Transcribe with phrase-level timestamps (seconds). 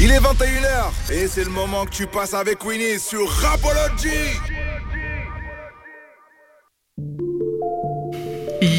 [0.00, 4.38] Il est 21h et c'est le moment que tu passes avec Winnie sur Rapology.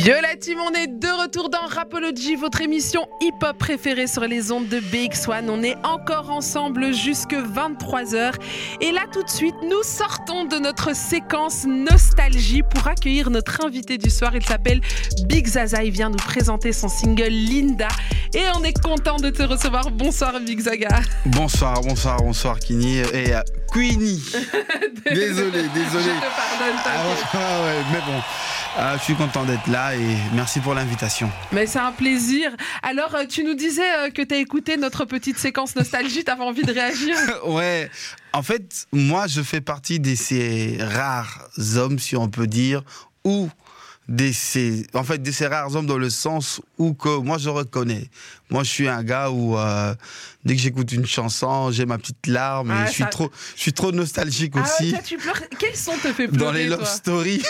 [0.09, 4.51] Yo la team, on est de retour dans Rapology, votre émission hip-hop préférée sur les
[4.51, 5.47] ondes de BX1.
[5.47, 8.33] On est encore ensemble jusque 23h.
[8.81, 13.99] Et là tout de suite, nous sortons de notre séquence nostalgie pour accueillir notre invité
[13.99, 14.35] du soir.
[14.35, 14.81] Il s'appelle
[15.27, 17.89] Big Zaza, il vient nous présenter son single Linda.
[18.33, 19.91] Et on est content de te recevoir.
[19.91, 21.01] Bonsoir Big Zaga.
[21.27, 24.23] Bonsoir, bonsoir, bonsoir Kini et euh, Queenie.
[25.05, 26.03] désolé, désolé.
[26.03, 28.19] Je te pardonne, Ah ouais, ah ouais, mais bon.
[28.81, 31.29] Ah, je suis content d'être là et merci pour l'invitation.
[31.51, 32.55] Mais c'est un plaisir.
[32.81, 36.43] Alors, euh, tu nous disais euh, que tu as écouté notre petite séquence nostalgie, t'avais
[36.45, 37.17] envie de réagir?
[37.45, 37.91] Ouais,
[38.31, 42.83] en fait, moi, je fais partie de ces rares hommes, si on peut dire,
[43.25, 43.49] où
[44.09, 47.47] de ces, en fait, de ces rares hommes dans le sens où que moi je
[47.49, 48.09] reconnais.
[48.49, 49.93] Moi, je suis un gars où euh,
[50.43, 53.29] dès que j'écoute une chanson, j'ai ma petite larme et Ah, je suis ça- trop,
[53.55, 54.89] je suis trop nostalgique Ah aussi.
[54.91, 55.39] toi, tu pleures.
[55.59, 57.43] Quel son te fait pleurer dans les love stories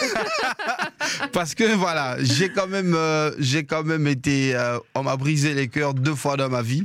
[1.32, 5.54] parce que voilà j'ai quand même euh, j'ai quand même été euh, on m'a brisé
[5.54, 6.84] les cœurs deux fois dans ma vie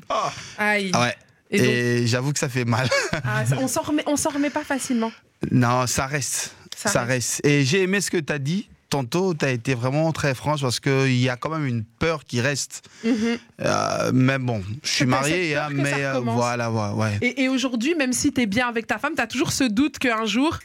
[0.59, 0.91] Aïe.
[0.95, 1.17] Ah ouais
[1.51, 2.89] Et j'avoue que ça fait mal
[3.25, 5.13] Ah, on s'en remet, on s'en remet pas facilement.
[5.51, 7.45] non ça reste Ça ça, reste.
[7.45, 10.61] et j'ai aimé ce que tu as dit tantôt tu as été vraiment très franche
[10.63, 13.39] parce qu'il y a quand même une peur qui reste Mhm.
[13.61, 17.19] Euh, mais bon je suis marié hein, mais euh, voilà ouais, ouais.
[17.21, 20.27] Et, et aujourd'hui, même si t'es bien avec ta femme, t'as toujours ce doute qu'un
[20.27, 20.59] jour,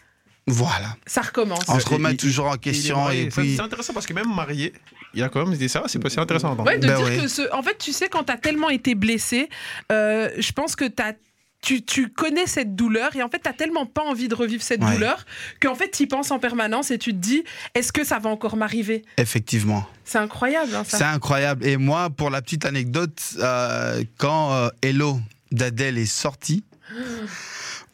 [0.48, 1.64] voilà ça recommence.
[1.68, 4.34] on se Et- remet et- toujours en question et puis C'est intéressant parce que même
[4.34, 4.74] marié,
[5.16, 6.56] il a quand même dit ça, c'est intéressant.
[6.58, 7.18] Ouais, de Ben dire ouais.
[7.18, 7.52] que ce.
[7.54, 9.50] En fait, tu sais, quand t'as tellement été blessé,
[9.92, 11.14] euh, je pense que t'as.
[11.62, 14.82] Tu, tu connais cette douleur et en fait, t'as tellement pas envie de revivre cette
[14.82, 14.94] Ouais.
[14.94, 15.26] douleur
[15.62, 17.44] qu'en fait, tu penses en permanence et tu te dis
[17.76, 19.04] est-ce que ça va encore m'arriver?
[19.18, 20.84] Effectivement C'est incroyable, hein.
[20.88, 21.66] C'est incroyable.
[21.68, 25.20] Et moi, pour la petite anecdote, euh, quand euh, Hello
[25.52, 26.64] d'Adèle est sorti,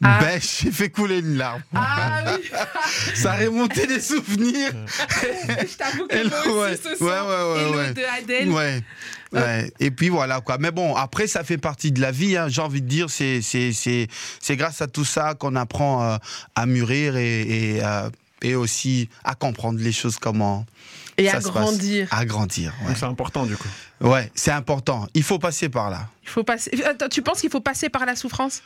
[0.04, 0.20] Ah.
[0.22, 1.64] ben, j'ai fait couler une larme.
[1.74, 2.50] Ah oui,
[3.16, 4.72] Ça a remonté des souvenirs.
[5.22, 6.96] je t'avoue que Hello, moi aussi, ouais.
[7.00, 8.84] ce Ouais, ouais, Hello de Adèle.
[9.36, 9.72] Ouais.
[9.80, 10.58] Et puis voilà quoi.
[10.60, 12.38] Mais bon, après ça fait partie de la vie.
[12.38, 12.48] hein.
[12.50, 14.08] J'ai envie de dire, c'est c'est c'est
[14.40, 16.18] c'est grâce à tout ça qu'on apprend euh,
[16.56, 17.42] à mûrir et
[17.76, 18.10] et, euh,
[18.42, 20.66] et aussi à comprendre les choses comment
[21.18, 21.54] Et ça à se passe.
[21.54, 22.08] grandir.
[22.12, 22.74] À grandir.
[22.82, 23.68] Ouais, Donc c'est important du coup.
[24.02, 25.08] ouais c'est important.
[25.14, 26.08] Il faut passer par là.
[26.24, 26.72] Il faut passer.
[26.84, 28.62] Attends, tu penses qu'il faut passer par la souffrance?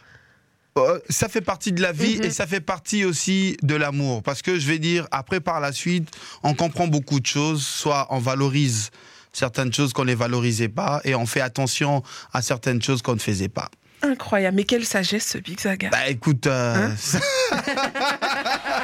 [0.77, 2.25] Euh, ça fait partie de la vie Mhm.
[2.25, 4.21] et ça fait partie aussi de l'amour.
[4.23, 6.09] Parce que je vais dire, après, par la suite,
[6.43, 7.65] on comprend beaucoup de choses.
[7.65, 8.91] Soit on valorise
[9.33, 12.03] certaines choses qu'on ne valorisait pas et on fait attention
[12.33, 13.69] à certaines choses qu'on ne faisait pas.
[14.01, 14.55] Incroyable.
[14.55, 15.89] Mais quelle sagesse ce Big Zaga.
[15.89, 16.47] Bah écoute.
[16.47, 17.19] euh, Hein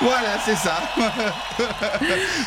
[0.00, 0.82] voilà, c'est ça.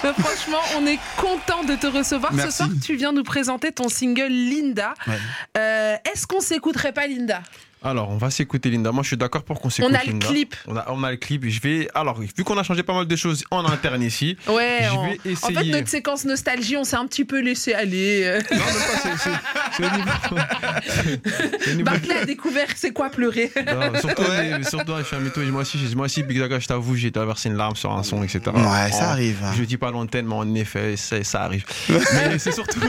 [0.03, 2.31] Euh, Franchement, on est content de te recevoir.
[2.31, 2.57] Ce Merci.
[2.57, 4.93] soir, tu viens nous présenter ton single Linda.
[5.07, 5.13] Ouais.
[5.57, 7.41] Euh, Est-ce qu'on s'écouterait pas Linda?
[7.83, 8.91] Alors, on va s'écouter Linda.
[8.91, 10.55] Moi, je suis d'accord pour qu'on s'écoute On a le clip.
[10.67, 11.45] On a, on a le clip.
[11.47, 11.87] Je vais.
[11.93, 14.35] Alors, vu qu'on a changé pas mal de choses en interne ici.
[14.47, 14.79] Ouais.
[14.83, 15.71] Je on- vais En fait, essayer.
[15.71, 18.39] notre séquence nostalgie, on s'est un petit peu laissé aller.
[18.51, 20.81] Non, même pas.
[20.87, 21.83] c'est- niveau.
[21.83, 23.51] Barclay a découvert c'est quoi pleurer.
[23.55, 24.57] Non, surtout, Ouais.
[24.57, 25.41] mais- surtout, je suis un mytho.
[25.51, 28.23] Moi aussi, moi aussi, Big Zaga, je t'avoue, j'ai traversé une larme sur un son,
[28.23, 28.41] etc.
[28.55, 29.37] Ouais, ça En- arrive.
[29.43, 29.53] hein.
[29.57, 31.63] Je dis pas l'antenne, mais en effet, ça, arrive.
[31.89, 32.79] mais c'est surtout,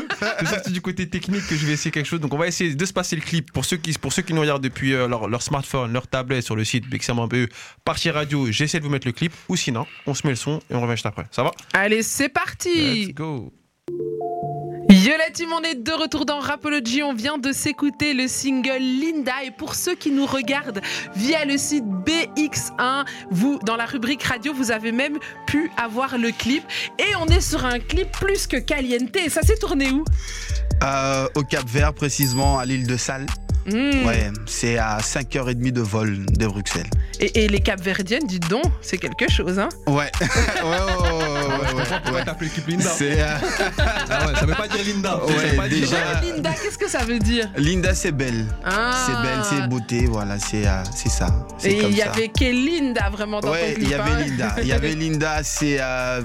[0.41, 2.21] c'est surtout du côté technique que je vais essayer quelque chose.
[2.21, 3.53] Donc, on va essayer de se passer le clip.
[3.53, 6.45] Pour ceux qui, pour ceux qui nous regardent depuis euh, leur, leur smartphone, leur tablette
[6.45, 7.49] sur le site BXM.be,
[7.85, 9.33] partie radio, j'essaie de vous mettre le clip.
[9.49, 11.27] Ou sinon, on se met le son et on revient juste après.
[11.31, 11.53] Ça va?
[11.73, 13.53] Allez, c'est parti Let's go.
[14.91, 17.03] Yo la team, on est de retour dans Rapology.
[17.03, 19.45] On vient de s'écouter le single Linda.
[19.45, 20.81] Et pour ceux qui nous regardent
[21.15, 26.31] via le site BX1, vous, dans la rubrique radio, vous avez même pu avoir le
[26.31, 26.65] clip.
[26.99, 29.17] Et on est sur un clip plus que caliente.
[29.29, 30.05] Ça s'est tourné où?
[30.83, 33.27] Euh, au Cap Vert, précisément à l'île de Salles.
[33.71, 34.07] Hmm.
[34.07, 36.87] Ouais, c'est à 5h30 de vol de Bruxelles.
[37.21, 39.59] et, et les Capverdiennes, dites donc, c'est quelque chose.
[39.59, 40.11] Hein Ouais.
[40.21, 40.29] ouais,
[40.63, 43.27] ouais, ouais, ouais, Pourquoi t'appelles Linda C'est, euh,
[44.09, 45.25] Ah ouais, Ça veut pas dire Linda.
[45.25, 47.49] Ouais, pas dire- déjà- Ouais, Linda, qu'est-ce que ça veut dire?
[47.57, 48.47] Linda, c'est belle.
[48.65, 49.05] Ah.
[49.07, 51.47] C'est belle, c'est beauté, voilà, c'est euh, c'est ça.
[51.65, 52.11] Et comme il y ça.
[52.13, 53.85] avait que Linda vraiment dans ton Ouais, clip.
[53.87, 54.19] il y avait hein.
[54.27, 54.55] Linda.
[54.63, 56.23] Il y avait Linda, c'est euh,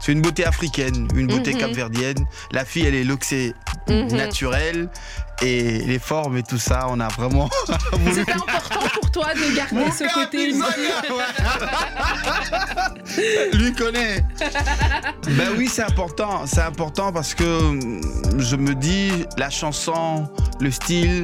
[0.00, 1.60] c'est une beauté africaine, une beauté Mhm.
[1.60, 2.26] capverdienne.
[2.52, 3.04] La fille, elle est
[3.88, 4.16] Mhm.
[4.16, 4.88] naturelle
[5.42, 7.50] et les formes et tout ça, on a vraiment.
[8.14, 10.52] C'était important pour toi de garder ce côté
[13.52, 14.24] Lui connaît.
[15.36, 16.46] ben oui, c'est important.
[16.46, 18.00] C'est important parce que hum,
[18.38, 20.28] je me dis, la chanson,
[20.60, 21.22] le style,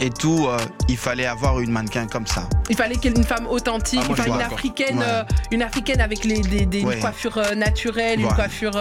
[0.00, 0.56] et tout, euh,
[0.88, 2.48] il fallait avoir une mannequin comme ça.
[2.70, 5.04] Il fallait qu'elle une femme authentique, Ah, moi, il fallait je une africaine, Ouais.
[5.06, 6.94] euh, une africaine avec les, des, des- Ouais.
[6.96, 8.76] une coiffure euh, une coiffure.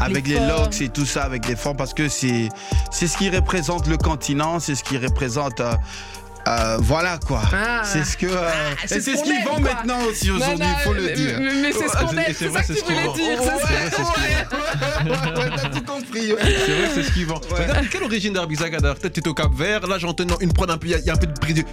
[0.00, 2.48] Avec les, locks et tout ça, avec des formes, parce que c'est
[2.90, 5.60] c'est ce qui représente le continent, c'est ce qui représente.
[5.60, 7.42] euh, voilà quoi.
[7.52, 7.82] Ah.
[7.84, 8.26] C'est ce que.
[8.26, 8.48] euh,
[8.86, 11.38] c'est ce c'est ce qu'on qu'ils vendent maintenant aussi aujourd'hui, il faut le dire.
[11.40, 13.38] Mais, mais c'est ce qu'on aime, c'est ça que tu ce voulais dire.
[13.42, 16.32] c'est ce compris.
[16.32, 16.38] ouais.
[16.40, 17.44] C'est vrai, c'est ce qu'ils vendent.
[17.50, 17.62] Ouais.
[17.66, 20.70] Regarde, Quelle origine d'Arbizaga d'ailleurs Peut-être tu es au Cap Vert, là j'entends une prod
[20.70, 21.64] un peu, il y a- il y, a un peu de brise.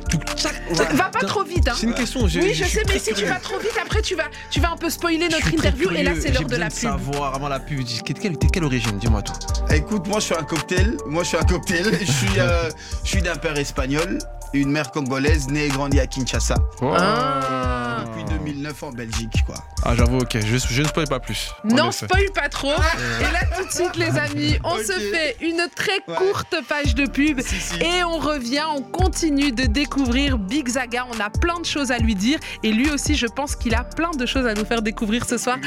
[0.94, 1.74] Va pas trop vite, hein.
[1.76, 2.22] C'est une question.
[2.24, 4.78] Oui, je sais, mais si tu vas trop vite, après tu vas, tu vas un
[4.78, 6.74] peu spoiler notre interview et là c'est l'heure de la pub.
[6.80, 7.82] savoir avant la pub.
[7.84, 9.34] Dis, Quelle, quelle, quelle origine Dis-moi tout.
[9.74, 10.98] Écoute, moi je suis un cocktail.
[11.08, 11.86] Moi je suis un cocktail.
[12.02, 12.70] Je suis, euh,
[13.04, 14.20] je suis d'un père espagnol,
[14.54, 16.56] une mère congolaise, née et grandie à Kinshasa.
[16.82, 18.04] Ah.
[18.06, 19.56] Depuis 2009 en Belgique, quoi.
[19.84, 21.52] Ah, j'avoue, ok, je, je ne spoil pas plus.
[21.64, 22.72] Non, spoil pas trop.
[22.72, 26.16] Et là, tout de suite, les amis, on se fait une très Ouais.
[26.16, 27.40] courte page de pub.
[27.42, 27.76] Si, si.
[27.82, 31.06] Et on revient, on continue de découvrir Big Zaga.
[31.16, 32.40] On a plein de choses à lui dire.
[32.64, 35.38] Et lui aussi, je pense qu'il a plein de choses à nous faire découvrir ce
[35.38, 35.58] soir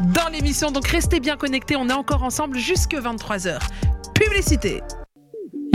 [0.00, 0.70] dans l'émission.
[0.70, 1.76] Donc restez bien connectés.
[1.76, 3.58] On est encore ensemble jusque 23h.
[4.14, 4.82] Publicité.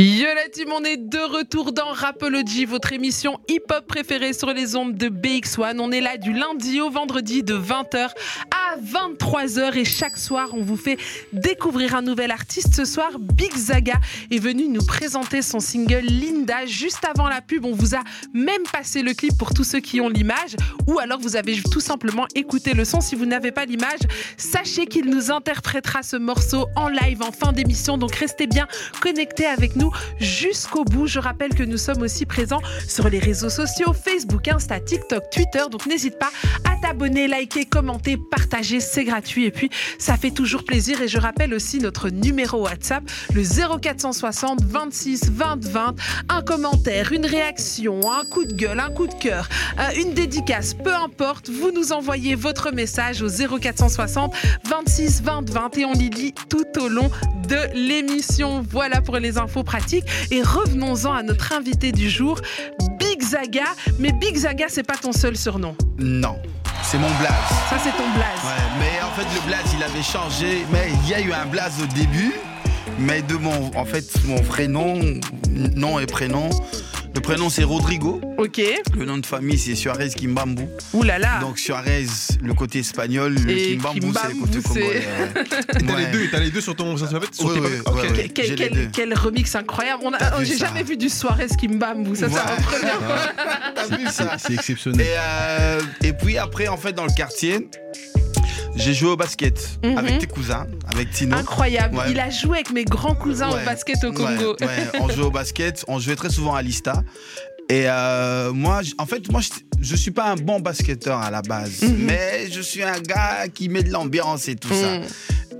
[0.02, 4.78] Yo la team, on est de retour dans Rapology, votre émission hip-hop préférée sur les
[4.78, 5.78] ondes de BX1.
[5.78, 8.08] On est là du lundi au vendredi de 20h
[8.50, 10.98] à 23h et chaque soir on vous fait
[11.34, 12.76] découvrir un nouvel artiste.
[12.76, 13.96] Ce soir, Big Zaga
[14.32, 16.66] est venu nous présenter son single Linda.
[16.66, 18.00] Juste avant la pub, on vous a
[18.34, 20.56] même passé le clip pour tous ceux qui ont l'image
[20.88, 23.02] ou alors vous avez tout simplement écouté le son.
[23.02, 24.00] Si vous n'avez pas l'image,
[24.38, 27.98] sachez qu'il nous interprétera ce morceau en live en fin d'émission.
[27.98, 28.68] Donc restez bien
[29.02, 31.08] connectés avec nous jusqu'au bout.
[31.08, 35.64] Je rappelle que nous sommes aussi présents sur les réseaux sociaux Facebook, Insta, TikTok, Twitter.
[35.72, 36.30] Donc n'hésite pas
[36.66, 38.59] à t'abonner, liker, commenter, partager.
[38.62, 41.02] C'est gratuit et puis ça fait toujours plaisir.
[41.02, 43.04] Et je rappelle aussi notre numéro WhatsApp,
[43.34, 45.96] le 0460 26 20 20.
[46.28, 49.48] Un commentaire, une réaction, un coup de gueule, un coup de cœur,
[49.80, 51.50] euh, une dédicace, peu importe.
[51.50, 54.36] Vous nous envoyez votre message au 0460
[54.66, 57.10] 26 20 20 et on y lit tout au long
[57.48, 58.66] de l'émission.
[58.70, 60.06] Voilà pour les infos pratiques.
[60.32, 62.42] Et revenons-en à notre invité du jour,
[63.00, 63.64] Big Zaga.
[64.00, 65.76] Mais Big Zaga, c'est pas ton seul surnom.
[65.98, 66.36] Non,
[66.92, 67.30] c'est mon blaze.
[67.70, 68.42] Ça, c'est ton blaze.
[68.44, 70.66] Ouais, mais en fait le blaze il avait changé.
[70.72, 72.34] Mais il y a eu un blaze au début,
[73.00, 75.02] mais de mon, en fait mon vrai nom,
[75.76, 76.50] nom et prénom.
[77.16, 78.22] Le prénom c'est Rodrigo.
[78.38, 78.62] Ok.
[78.96, 80.66] Le nom de famille c'est Suarez Kimbambu.
[80.94, 81.40] Ouh là là.
[81.42, 82.06] Donc Suarez
[82.42, 85.04] le côté espagnol, le Et Kimbambu c'est le côté congolais.
[85.80, 86.06] Et T'as Ouais.
[86.06, 88.30] les deux, t'as les deux sur ton sur ton sur Ouais, ouais.
[88.34, 90.04] Quel, quel- quel remix incroyable.
[90.06, 92.16] On a- vu J'ai ça jamais vu du Suarez Kimbambu.
[92.16, 93.18] Ça, la première fois.
[93.76, 95.02] T'as vu ça C'est exceptionnel.
[95.02, 97.68] Et, euh, et puis après, en fait, dans le quartier,
[98.76, 99.98] j'ai joué au basket Mhm.
[99.98, 101.36] avec tes cousins, avec Tino.
[101.38, 101.98] Incroyable.
[101.98, 102.12] Ouais.
[102.12, 103.62] Il a joué avec mes grands cousins Ouais.
[103.62, 104.56] au basket au Congo.
[104.62, 107.04] Ouais, on jouait au basket, on jouait très souvent à l'Ista.
[107.70, 109.50] Et euh, moi, en fait, moi, je,
[109.82, 111.98] je suis pas un bon basketteur à la base, Mhm.
[112.06, 115.00] mais je suis un gars qui met de l'ambiance et tout ça.
[115.00, 115.04] Mm.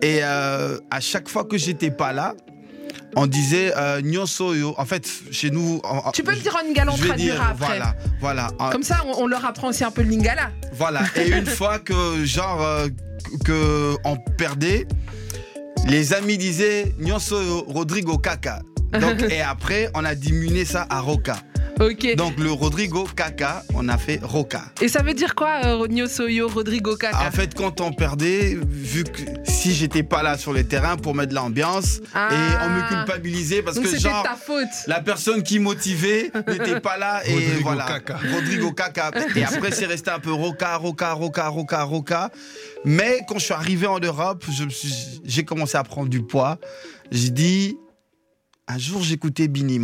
[0.02, 2.34] Et euh, à chaque fois que j'étais pas là,
[3.16, 4.74] on disait euh, Nyoso yo.
[4.78, 5.80] En fait, chez nous.
[5.84, 7.66] en- en- Tu peux le dire en lingala, on traduira dire, après.
[7.68, 8.48] Voilà, voilà.
[8.60, 10.52] En- Comme ça, on, on leur apprend aussi un peu le lingala.
[10.74, 11.02] Voilà.
[11.16, 12.88] Et une fois que, genre, euh,
[13.46, 14.88] que on perdait,
[15.88, 18.62] les amis disaient Nyonso Rodrigo Kaka.
[18.94, 21.38] Donc, et après, on a diminué ça à Roca.
[21.80, 22.16] Ok.
[22.16, 24.64] Donc, le Rodrigo Kaka, on a fait Roca.
[24.82, 29.04] Et ça veut dire quoi, euh, Nyosoyo, Rodrigo Kaka En fait, quand on perdait, vu
[29.06, 32.30] que si j'étais pas là sur les terrains pour mettre de l'ambiance, Ah.
[32.32, 34.68] et on me culpabilisait parce Donc que, c'était genre, ta faute.
[34.88, 37.86] la personne qui motivait n'était pas là et Rodrigo voilà.
[37.86, 38.20] Kaka.
[38.34, 39.12] Rodrigo Kaka.
[39.36, 42.32] Et après, c'est resté un peu roca, roca, roca, roca, roca.
[42.84, 44.44] Mais quand je suis arrivé en Europe,
[45.24, 46.58] j'ai commencé à prendre du poids.
[47.12, 47.78] J'ai dit,
[48.68, 49.80] un jour, j'écoutais Binny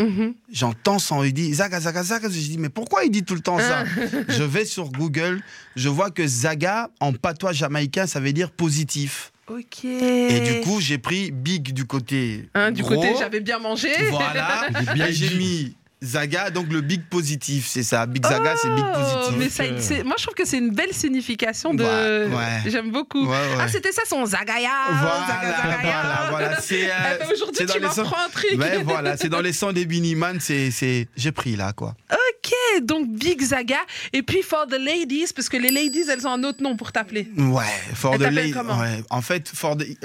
[0.00, 0.34] Mhm.
[0.52, 2.28] J'entends son, il dit Zaga, Zaga, Zaga.
[2.28, 3.84] Je dis, mais pourquoi il dit tout le temps ça
[4.28, 5.40] Je vais sur Google,
[5.76, 9.32] je vois que Zaga, en patois jamaïcain, ça veut dire positif.
[9.48, 9.84] Ok.
[9.84, 12.48] Et du coup, j'ai pris Big du côté.
[12.54, 12.94] Hein, du gros.
[12.96, 13.88] côté, j'avais bien mangé.
[14.10, 14.66] Voilà.
[14.86, 15.36] J'ai bien Et j'ai dit.
[15.36, 18.06] mis Zaga, donc le big positif, c'est ça.
[18.06, 19.36] Big Zaga, c'est big Oh, positif.
[19.38, 19.48] mais
[19.80, 21.82] ça, moi, je trouve que c'est une belle signification de.
[21.82, 22.70] Ouais, ouais.
[22.70, 23.26] J'aime beaucoup.
[23.26, 23.36] Ouais.
[23.58, 24.70] Ah, c'était ça son Zagaya.
[24.92, 25.80] Voilà, Zaga, Zagaya.
[26.02, 26.60] voilà, voilà.
[26.60, 28.84] C'est, euh, Ah, Aujourd'hui, tu un truc.
[28.84, 31.94] Voilà, c'est dans les sons des Biniman, c'est, c'est, j'ai pris là, quoi.
[32.44, 33.78] Ok, donc Big Zaga.
[34.12, 36.92] Et puis for the ladies, parce que les ladies, elles ont un autre nom pour
[36.92, 37.28] t'appeler.
[37.36, 37.64] Ouais,
[38.30, 39.02] Lay- comment ouais.
[39.10, 39.50] En fait,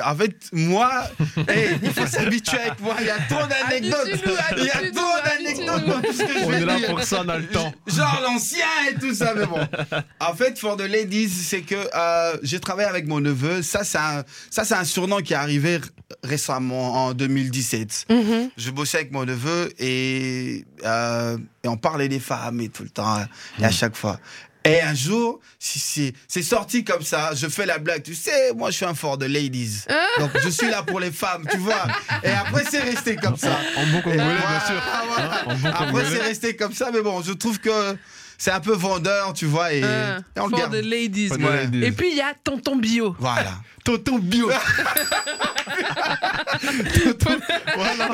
[0.04, 0.92] en fait, moi,
[1.48, 2.96] hey, il faut s'habituer avec moi.
[3.00, 4.08] Il y a trop d'anecdotes.
[4.10, 6.66] Habitue-nous, Il y a habitue-nous, trop d'anecdotes dans tout ce que je On vais est
[6.66, 6.90] là dire.
[6.90, 7.74] pour ça, on a le temps.
[7.88, 9.60] Genre l'ancien et tout ça, mais bon.
[10.20, 13.62] En fait, For the Ladies, c'est que euh, j'ai travaillé avec mon neveu.
[13.62, 15.80] Ça, c'est un, ça, c'est un surnom qui est arrivé
[16.24, 18.06] récemment, en 2017.
[18.10, 18.50] Mhm.
[18.58, 22.90] Je bossais avec mon neveu et, euh, et on parlait des femmes et tout le
[22.90, 23.20] temps,
[23.60, 24.20] et à chaque fois.
[24.66, 28.54] Et un jour, si c'est c'est sorti comme ça, je fais la blague, tu sais,
[28.56, 29.84] moi je suis un fort de ladies.
[30.20, 31.86] Donc je suis là pour les femmes, tu vois.
[32.24, 33.60] Et après c'est resté comme ça.
[33.76, 34.82] En bon congolais, bien sûr.
[35.18, 37.98] Hein, bon Après c'est resté comme ça, mais bon, je trouve que
[38.44, 40.74] c'est un peu vendeur, tu vois, et, Euh, et on le for garde.
[40.74, 41.30] the ladies.
[41.30, 41.56] Pas de Ouais.
[41.64, 41.84] ladies.
[41.86, 43.16] Et puis il y a tonton bio.
[43.18, 43.52] Voilà.
[43.86, 44.52] Tonton bio.
[47.76, 48.08] voilà.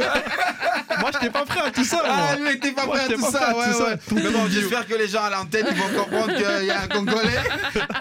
[1.00, 2.01] Moi, je n'étais pas prêt à tout ça.
[2.03, 2.27] Ah, moi.
[2.43, 3.83] mais t'es pas Moi, prêt à j'étais tout pas ça, prêt à ouais, tout ça.
[3.86, 3.95] ouais.
[4.12, 4.50] Mais bon, bio.
[4.62, 7.38] j'espère que les gens à l'antenne ils vont comprendre qu'il y a un Congolais.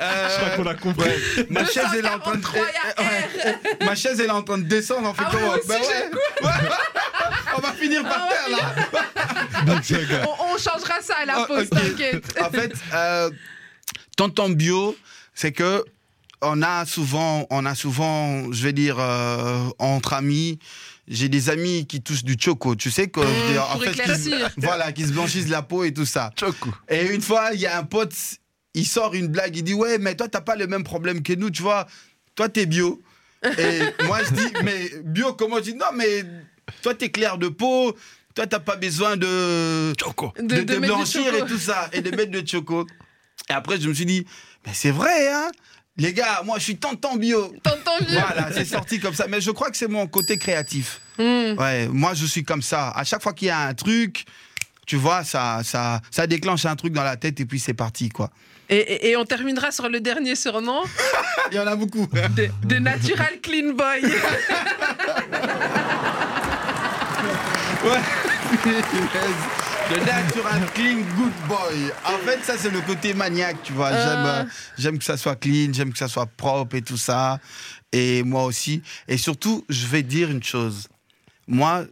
[0.01, 1.11] Euh, Je crois qu'on a compris.
[1.51, 3.05] ma chaise elle est en train de 243, il y a
[3.51, 3.59] Ouais.
[3.87, 5.09] ma chaise elle est en train de descendre.
[5.11, 6.11] On fait Ah, comment moi aussi, Ben ouais.
[7.57, 8.65] On va finir par Ah, terre là.
[10.27, 11.79] On, on changera ça à la Ah, pause, ok.
[11.79, 12.41] t'inquiète.
[12.43, 13.31] En fait, euh,
[14.17, 14.97] tonton bio,
[15.35, 15.85] c'est que
[16.41, 20.59] on a souvent, on a souvent, je vais dire, euh, entre amis.
[21.11, 24.35] J'ai des amis qui touchent du choco, tu sais que, Mmh, en pour fait, qui,
[24.59, 26.31] voilà, qui se blanchissent la peau et tout ça.
[26.39, 26.69] Choco.
[26.89, 28.13] Et une fois, il y a un pote,
[28.75, 31.33] il sort une blague, il dit Ouais, mais toi, t'as pas le même problème que
[31.33, 31.87] nous, tu vois.
[32.35, 33.01] Toi, t'es bio.
[33.57, 35.75] Et moi, je dis Mais bio, comment Je dis?
[35.75, 36.25] Non, mais
[36.83, 37.97] toi, t'es clair de peau.
[38.39, 40.33] Toi, t'as pas besoin de, Choco.
[40.39, 41.45] de, De- de te mettre du blanchir choco.
[41.45, 42.87] et tout ça, et de mettre de choco.
[43.51, 44.25] Et après, je me suis dit
[44.65, 45.49] Mais c'est vrai, hein
[45.97, 47.53] Les gars, moi, je suis tonton bio.
[47.65, 48.21] Tonton bio.
[48.21, 49.27] Voilà, c'est sorti comme ça.
[49.29, 51.01] Mais je crois que c'est mon côté créatif.
[51.19, 51.59] Hmm.
[51.59, 52.91] Ouais, moi je suis comme ça.
[52.91, 54.25] À chaque fois qu'il y a un truc,
[54.87, 58.09] tu vois, ça, ça, ça déclenche un truc dans la tête et puis c'est parti,
[58.09, 58.31] quoi.
[58.69, 60.83] Et, et- et on terminera sur le dernier surnom
[61.51, 62.07] Il y en a beaucoup.
[62.37, 64.13] de, de Natural Clean Boy.
[69.91, 71.91] Le natural clean good boy.
[72.05, 73.91] En fait, ça c'est le côté maniaque, tu vois.
[73.91, 74.41] J'aime, Ah.
[74.41, 74.45] euh,
[74.77, 77.39] j'aime que ça soit clean, j'aime que ça soit propre et tout ça.
[77.93, 78.83] Et moi aussi.
[79.07, 80.89] Et surtout, je vais dire une chose.
[81.47, 81.85] Moi,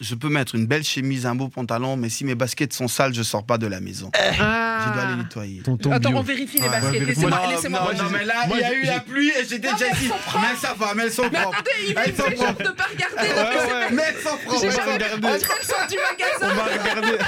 [0.00, 3.14] je peux mettre une belle chemise, un beau pantalon, mais si mes baskets sont sales,
[3.14, 4.10] je sors pas de la maison.
[4.14, 5.62] Je dois les nettoyer.
[5.62, 6.18] Tonton Attends, bio.
[6.18, 6.92] on vérifie les Ouais, baskets.
[7.00, 7.78] ouais, Laissez-moi, moi, laissez-moi.
[7.80, 9.88] non, moi, non, je- mais là, il y a eu la pluie et j'étais déjà
[9.92, 10.10] ici.
[10.10, 11.58] Mais elles sont propres, mais elles sont Mais propres.
[11.58, 12.62] attendez, il Elles me sont fait genre propres.
[12.64, 13.94] de pas regarder.
[13.94, 14.60] Mais elles sont propres.
[14.60, 15.28] Sont jamais- regarder.
[15.28, 16.42] Elles sont du magasin.
[16.42, 17.18] On va regarder.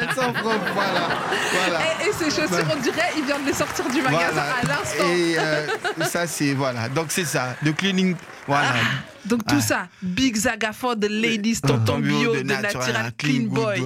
[0.00, 1.08] Elles sont propres, voilà.
[1.52, 1.80] voilà.
[2.04, 4.54] Et, et ces chaussures, on dirait, il vient de les sortir du magasin Voilà.
[4.56, 5.08] à l'instant.
[5.14, 5.66] Et euh,
[6.06, 6.54] ça, c'est.
[6.54, 6.88] Voilà.
[6.88, 7.54] Donc, c'est ça.
[7.62, 8.16] Le cleaning.
[8.48, 8.72] Voilà.
[9.26, 9.60] Donc tout Ah.
[9.60, 13.82] ça, Big Zagafo de Ladies, tonton bio, de Natural Clean Boy.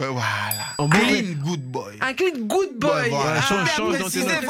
[0.79, 1.93] Clean good boy.
[2.01, 3.11] Un clean good boy.
[3.13, 4.45] Ah, Change- dans tes notes.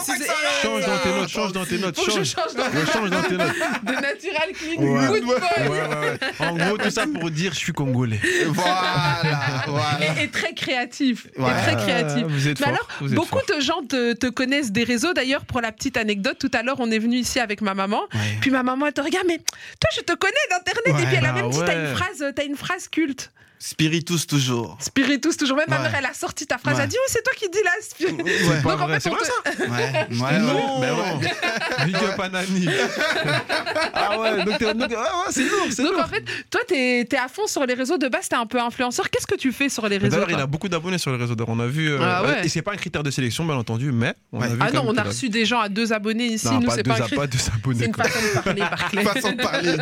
[0.63, 2.25] Change dans tes notes, change dans tes notes, change.
[2.25, 3.55] change dans Ouais, change dans tes notes.
[3.85, 5.07] de Natural Clean Ouais.
[5.09, 5.37] Good Boy.
[5.37, 6.47] Ouais, ouais, ouais.
[6.47, 8.21] En gros, tout ça pour dire je suis congolais.
[8.49, 9.63] Voilà.
[9.67, 9.99] Voilà.
[10.21, 11.27] Et, et très créatif.
[11.39, 11.49] Ouais.
[11.51, 12.25] Et très créatif.
[12.27, 13.57] Ah, vous êtes Mais fort, alors, vous êtes beaucoup fort.
[13.57, 15.13] de gens te, te connaissent des réseaux.
[15.15, 18.03] D'ailleurs, pour la petite anecdote, tout à l'heure, on est venu ici avec ma maman.
[18.13, 18.21] Ouais.
[18.43, 20.95] Puis ma maman, elle te regarde, mais toi, je te connais d'Internet.
[20.95, 21.03] Ouais.
[21.03, 21.91] et puis elle a Ah même dit, t'as ouais.
[21.91, 23.33] une phrase, t'as une phrase culte.
[23.65, 24.77] Spiritus toujours.
[24.81, 25.57] Spiritus, toujours.
[25.57, 25.83] Même ma Ouais.
[25.85, 26.75] mère, elle a sorti ta phrase.
[26.79, 28.49] Elle a dit, oui, c'est toi qui dis là, Spiritus.
[28.49, 28.61] Ouais.
[28.63, 30.09] Pas Donc, en fait, c'est vrai ça Ouais.
[30.21, 30.39] Ouais.
[30.41, 30.87] Non, ouais.
[30.87, 30.91] mais
[31.81, 31.87] ouais.
[31.87, 32.69] Big up à Nani.
[33.95, 36.03] ah ouais, donc, t'es- donc- ah ouais, c'est lourd, c'est Donc lourd.
[36.05, 37.99] en fait, toi, t'es es à fond sur les réseaux.
[37.99, 39.09] De base, t'es un peu influenceur.
[39.11, 41.35] Qu'est-ce que tu fais sur les réseaux D'ailleurs, il a beaucoup d'abonnés sur les réseaux.
[41.35, 41.49] d'or.
[41.49, 41.91] On a vu.
[41.93, 42.45] euh, Ah ouais.
[42.45, 44.47] Et c'est pas un critère de sélection, bien entendu, mais on Ouais.
[44.47, 44.59] a vu.
[44.61, 46.47] Ah non, on a reçu des gens à deux abonnés ici.
[46.47, 47.85] Non, Nous, pas c'est deux, pas un pas deux C'est abonnés.
[47.87, 48.05] une quoi.
[48.05, 49.75] façon de parler, façon de parler.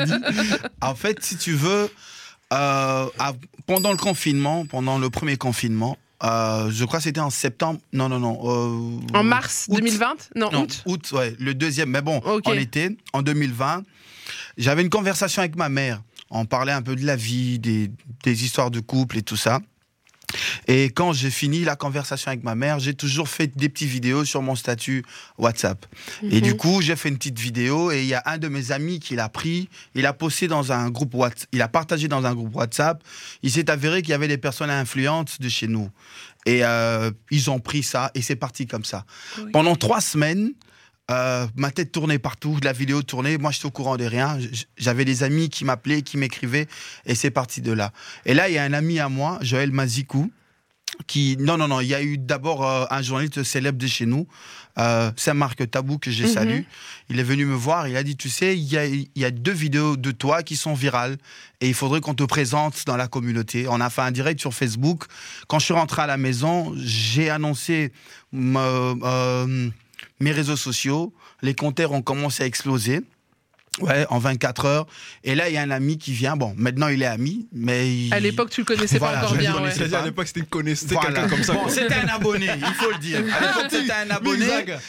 [0.82, 1.88] En fait, si tu veux,
[2.52, 3.33] euh, à-
[3.66, 7.80] pendant le confinement, pendant le premier confinement, euh, je crois que c'était en septembre.
[7.92, 8.38] Non, non, non.
[8.45, 9.76] euh, En mars août.
[9.76, 10.83] 2020 Non, Non, août.
[10.87, 11.90] août, ouais, le deuxième.
[11.90, 13.83] Mais bon, en été, en 2020,
[14.59, 16.02] j'avais une conversation avec ma mère.
[16.30, 17.90] On parlait un peu de la vie, des,
[18.23, 19.61] des histoires de couple et tout ça.
[20.68, 24.25] Et quand j'ai fini la conversation avec ma mère, j'ai toujours fait des petites vidéos
[24.25, 25.04] sur mon statut
[25.38, 25.87] WhatsApp.
[26.22, 26.40] Et Mhm.
[26.40, 29.00] du coup, j'ai fait une petite vidéo et il y a un de mes amis
[29.00, 32.34] qui l'a pris, il a posté dans un groupe WhatsApp, il a partagé dans un
[32.34, 33.02] groupe WhatsApp.
[33.42, 35.90] Il s'est avéré qu'il y avait des personnes influentes de chez nous.
[36.46, 39.04] Et euh, ils ont pris ça et c'est parti comme ça.
[39.38, 39.50] Oui.
[39.52, 40.52] Pendant trois semaines,
[41.11, 44.38] euh, ma tête tournait partout, la vidéo tournait, moi j'étais au courant de rien.
[44.76, 46.69] J'avais des amis qui m'appelaient, qui m'écrivaient,
[47.07, 47.93] et c'est parti de là.
[48.26, 50.31] Et là, il y a un ami à moi, Joël Mazikou,
[51.07, 51.37] qui.
[51.38, 54.26] Non, non, non, il y a eu d'abord euh, un journaliste célèbre de chez nous,
[54.79, 56.31] euh, Saint-Marc Tabou, que j'ai Mhm.
[56.33, 56.64] salué.
[57.09, 59.25] Il est venu me voir, il a dit Tu sais, il y a, il y
[59.25, 61.17] a deux vidéos de toi qui sont virales,
[61.61, 63.67] et il faudrait qu'on te présente dans la communauté.
[63.69, 65.05] On a fait un direct sur Facebook.
[65.49, 67.93] Quand je suis rentré à la maison, j'ai annoncé.
[68.33, 69.71] me- euh,
[70.20, 71.12] mes réseaux sociaux,
[71.42, 73.00] les compteurs ont commencé à exploser.
[73.80, 74.86] Ouais, en 24 heures.
[75.22, 76.36] Et là, il y a un ami qui vient.
[76.36, 77.88] Bon, maintenant, il est ami, mais.
[78.06, 79.54] il- À l'époque, tu le connaissais Voilà, pas encore bien.
[79.62, 79.70] ouais.
[79.70, 81.20] C'est-à-dire à l'époque, c'était une connaissance, c'était Voilà.
[81.20, 81.52] quelqu'un comme ça.
[81.54, 83.18] Bon, c'était un abonné, il faut le dire.
[83.18, 84.46] À l'époque, c'était un abonné.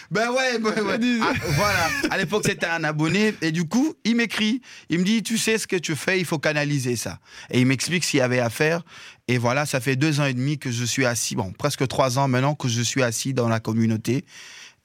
[0.10, 1.20] Ben ouais, ben ouais.
[1.22, 1.90] Ah, voilà.
[2.10, 3.36] À l'époque, c'était un abonné.
[3.44, 4.62] Et du coup, il m'écrit.
[4.90, 7.20] Il me dit, tu sais ce que tu fais, il faut canaliser ça.
[7.52, 8.82] Et il m'explique ce qu'il y avait à faire.
[9.28, 12.18] Et voilà, ça fait deux ans et demi que je suis assis, bon, presque trois
[12.18, 14.26] ans maintenant que je suis assis dans la communauté.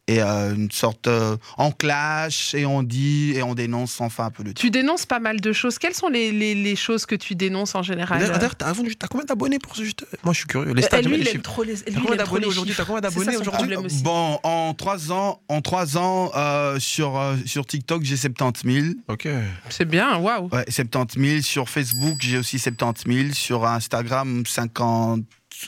[0.09, 1.09] Et euh, une sorte.
[1.09, 4.61] euh, on clash et on dit et on dénonce sans fin un peu le tout.
[4.63, 5.79] Tu dénonces pas mal de choses.
[5.79, 8.73] Quelles sont les, les- les choses que tu dénonces en général D'ailleurs, t'as
[9.09, 10.07] combien d'abonnés pour ce juste?
[10.23, 10.73] Moi, je suis curieux.
[10.75, 11.75] Les Euh, stats, lui, les il aime trop les.
[11.75, 12.75] lui, T'as combien d'abonnés les aujourd'hui?
[12.77, 14.03] T'as combien d'abonnés aujourd'hui?
[14.05, 18.87] Bon, en trois ans, en trois ans euh, sur, euh, sur TikTok, j'ai 70 000.
[19.09, 19.27] Ok.
[19.71, 20.49] C'est bien, waouh.
[20.53, 21.43] Ouais, 70 000.
[21.43, 23.35] Sur Facebook, j'ai aussi 70 000.
[23.35, 25.23] Sur Instagram, 50,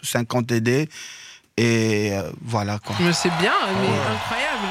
[0.04, 0.86] 50 AD.
[1.60, 2.94] Et euh, voilà quoi.
[3.12, 4.68] C'est bien, mais incroyable.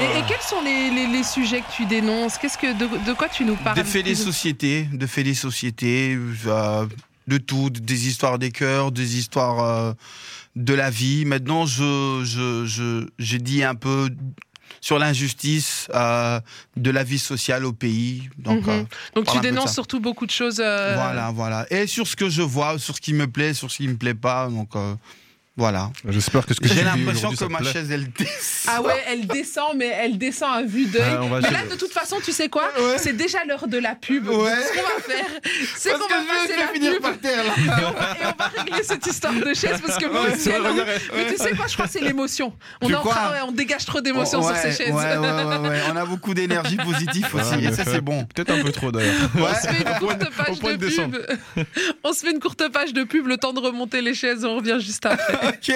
[0.00, 2.38] Et, et quels sont les, les- les sujets que tu dénonces?
[2.38, 5.34] Qu'est-ce que de, de quoi tu nous parles De faits des sociétés, de faits des
[5.34, 6.86] sociétés, euh,
[7.28, 9.92] de tout, des histoires des cœurs, des histoires euh,
[10.56, 11.26] de la vie.
[11.26, 14.08] Maintenant, je, je, je, j'ai dit un peu
[14.80, 16.40] sur l'injustice euh,
[16.78, 18.30] de la vie sociale au pays.
[18.38, 18.70] Donc, Mhm.
[18.70, 18.82] euh,
[19.16, 20.60] Donc tu dénonces surtout beaucoup de choses.
[20.64, 21.66] euh, Voilà, voilà.
[21.70, 23.96] Et sur ce que je vois, sur ce qui me plaît, sur ce qui me
[23.96, 24.48] plaît pas.
[24.48, 24.70] Donc,
[25.56, 25.90] voilà.
[26.08, 27.72] J'espère que ce que J'ai l'impression que ma plaît.
[27.72, 28.74] chaise, elle descend.
[28.74, 31.02] Ah ouais, elle descend, mais elle descend à vue d'œil.
[31.14, 32.96] Ah, mais là, de toute façon, tu sais quoi Ouais.
[32.96, 34.28] C'est déjà l'heure de la pub.
[34.28, 34.34] Ouais.
[34.34, 35.26] Ce qu'on va faire,
[35.76, 37.02] c'est qu'on va je passer la finir pub.
[37.02, 37.52] par terre, là.
[37.58, 40.34] Et on, va, et on va régler cette histoire de chaise parce que moi Ouais,
[40.34, 40.62] aussi, elle-
[41.14, 42.54] Mais tu sais quoi, je crois que c'est l'émotion.
[42.80, 44.94] On, Tu est en train- crois ouais, on dégage trop d'émotions ouais, sur ces chaises.
[44.94, 45.80] Ouais, ouais, ouais, ouais.
[45.92, 47.64] On a beaucoup d'énergie positive aussi.
[47.64, 48.24] Et ça, c'est bon.
[48.24, 49.14] Peut-être un peu trop d'ailleurs.
[49.36, 51.16] On se fait une courte page de pub.
[52.04, 54.56] On se fait une courte page de pub, le temps de remonter les chaises, on
[54.56, 55.38] revient juste après.
[55.48, 55.70] Ok.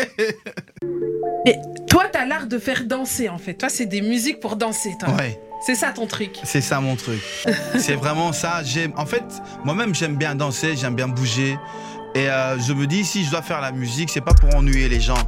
[1.47, 1.55] Et
[1.89, 3.55] toi, t'as l'art de faire danser en fait.
[3.55, 5.11] Toi, c'est des musiques pour danser, toi.
[5.11, 6.39] Ouais, C'est ça ton truc.
[6.45, 7.21] c'est ça mon truc.
[7.79, 8.63] c'est vraiment ça.
[8.65, 8.93] J'aime.
[8.97, 9.25] En fait,
[9.65, 11.57] moi-même, j'aime bien danser, j'aime bien bouger.
[12.15, 14.89] Et euh, je me dis, si je dois faire la musique, c'est pas pour ennuyer
[14.89, 15.19] les gens.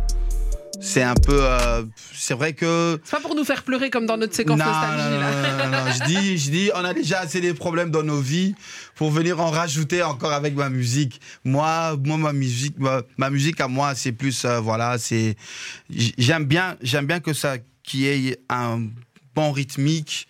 [0.80, 1.40] C'est un peu.
[1.42, 1.82] euh,
[2.14, 3.00] c'est vrai que.
[3.04, 5.66] C'est pas pour nous faire pleurer comme dans notre séquence non, nostalgie non, là.
[5.66, 8.20] non, non, non, Je dis, je dis, on a déjà assez des problèmes dans nos
[8.20, 8.54] vies
[8.94, 11.20] pour venir en rajouter encore avec ma musique.
[11.44, 15.37] Moi, moi, ma musique, ma, ma musique à moi, c'est plus, euh, voilà, c'est,
[15.90, 18.82] j'aime bien, j'aime bien que ça, qu'il y ait un
[19.35, 20.28] bon rythmique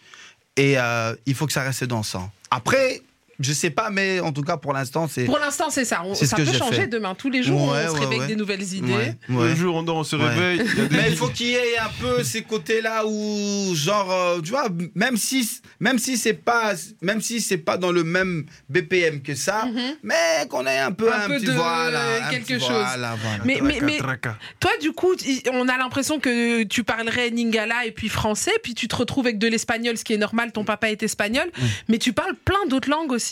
[0.57, 2.31] et euh, il faut que ça reste dansant.
[2.51, 3.03] Après,
[3.41, 5.25] je sais pas, mais en tout cas pour l'instant, c'est.
[5.25, 6.03] Pour l'instant, c'est ça.
[6.05, 6.87] On- C'est ce ça que peut changer fait.
[6.89, 7.15] demain.
[7.15, 8.25] Tous les jours, Ouais, on se ouais, réveille ouais.
[8.25, 8.93] avec des nouvelles idées.
[8.93, 9.49] Ouais, ouais.
[9.51, 11.55] Le jour où on se réveille, il y a des Mais il faut qu'il y
[11.55, 15.49] ait un peu ces côtés-là où, genre, euh, tu vois, même si,
[15.81, 16.73] même si c'est pas,
[17.03, 19.67] même si c'est pas dans le même BPM que ça,
[20.03, 20.15] mais
[20.51, 22.69] qu'on ait un peu Un un, peu petit de- voilà, un quelque petit chose.
[22.71, 23.45] Voilà, voilà.
[23.45, 24.37] Mais, mais, mais Traca.
[24.61, 28.75] toi, du coup, i- on a l'impression que tu parlerais Ningala et puis français, puis
[28.75, 31.49] tu te retrouves avec de l'espagnol, ce qui est normal, ton papa est espagnol,
[31.89, 33.28] mais tu parles plein d'autres langues aussi.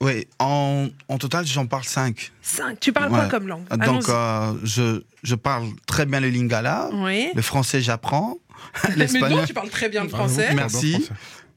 [0.00, 2.30] Oui, en, en total, j'en parle cinq.
[2.40, 2.78] Cinq.
[2.78, 3.28] Tu parles quoi Ouais.
[3.28, 3.66] comme langue?
[3.84, 7.30] Donc, euh, je, je parle très bien le lingala, Oui.
[7.34, 8.36] le français, j'apprends,
[8.84, 10.54] Mais non, l'espagnol, tu parles très bien le Bravo, français.
[10.54, 11.08] Merci.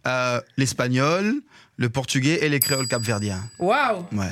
[0.07, 1.35] euh, l'espagnol,
[1.77, 3.41] le portugais et les créoles capverdiens.
[3.59, 4.27] Waouh Ouais.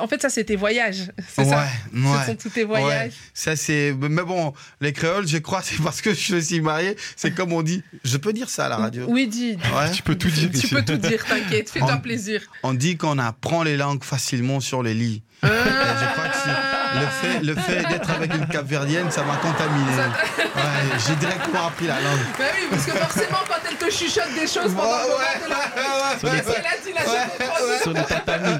[0.00, 1.12] En fait, ça, c'est tes voyages.
[1.28, 1.68] C'est ouais, ça?
[1.94, 2.20] Ouais.
[2.22, 3.10] Ce sont tous tes voyages.
[3.10, 3.94] Ouais, ça c'est.
[4.00, 6.96] Mais bon, les créoles, je crois, c'est parce que je suis aussi marié.
[7.14, 7.82] C'est comme on dit.
[8.02, 9.06] Je peux dire ça à la radio?
[9.08, 9.56] Oui, dis.
[9.76, 9.90] Ouais.
[9.92, 11.70] Tu peux tout dire Tu peux tout dire, t'inquiète.
[11.70, 12.42] Fais-toi plaisir.
[12.64, 15.22] On dit qu'on apprend les langues facilement sur les lits.
[15.42, 19.36] Et je crois que c'est- le fait, le fait d'être avec une capverdienne, ça m'a
[19.36, 19.90] contaminé.
[20.38, 22.18] Ouais, j'ai directement appris la langue.
[22.38, 25.50] Bah oui, parce que forcément, quand elle te chuchote des choses pendant le moment de
[25.50, 27.82] la- ouais, Qu'est-ce qu'elle a dit là je comprends pas.
[27.82, 28.58] Sur le tatami.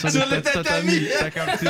[0.00, 1.00] Sur Sur le le tatami.
[1.18, 1.66] T'as capté.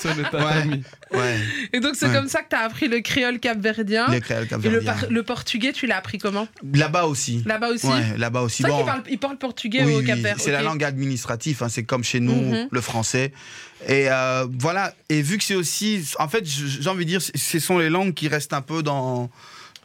[0.00, 0.82] Sur le tatami.
[1.12, 1.36] Ouais,
[1.72, 2.14] Et donc, c'est Ouais.
[2.14, 4.06] comme ça que tu as appris le créole capverdien.
[4.08, 6.48] les créoles Et le, par- le portugais, tu l'as appris comment?
[6.72, 7.42] Là-bas aussi.
[7.46, 7.86] Là-bas aussi?
[7.86, 8.62] Ouais, là-bas aussi.
[8.62, 10.36] C'est Bon, qu'ils parlent, ils parlent portugais oui, au oui, Cap-Vert.
[10.38, 12.68] c'est la langue administrative, hein, c'est comme chez nous, Mhm.
[12.70, 13.32] le français.
[13.88, 17.58] Et euh, voilà, et vu que c'est aussi, en fait, j'ai envie de dire, ce
[17.58, 19.28] sont les langues qui restent un peu dans,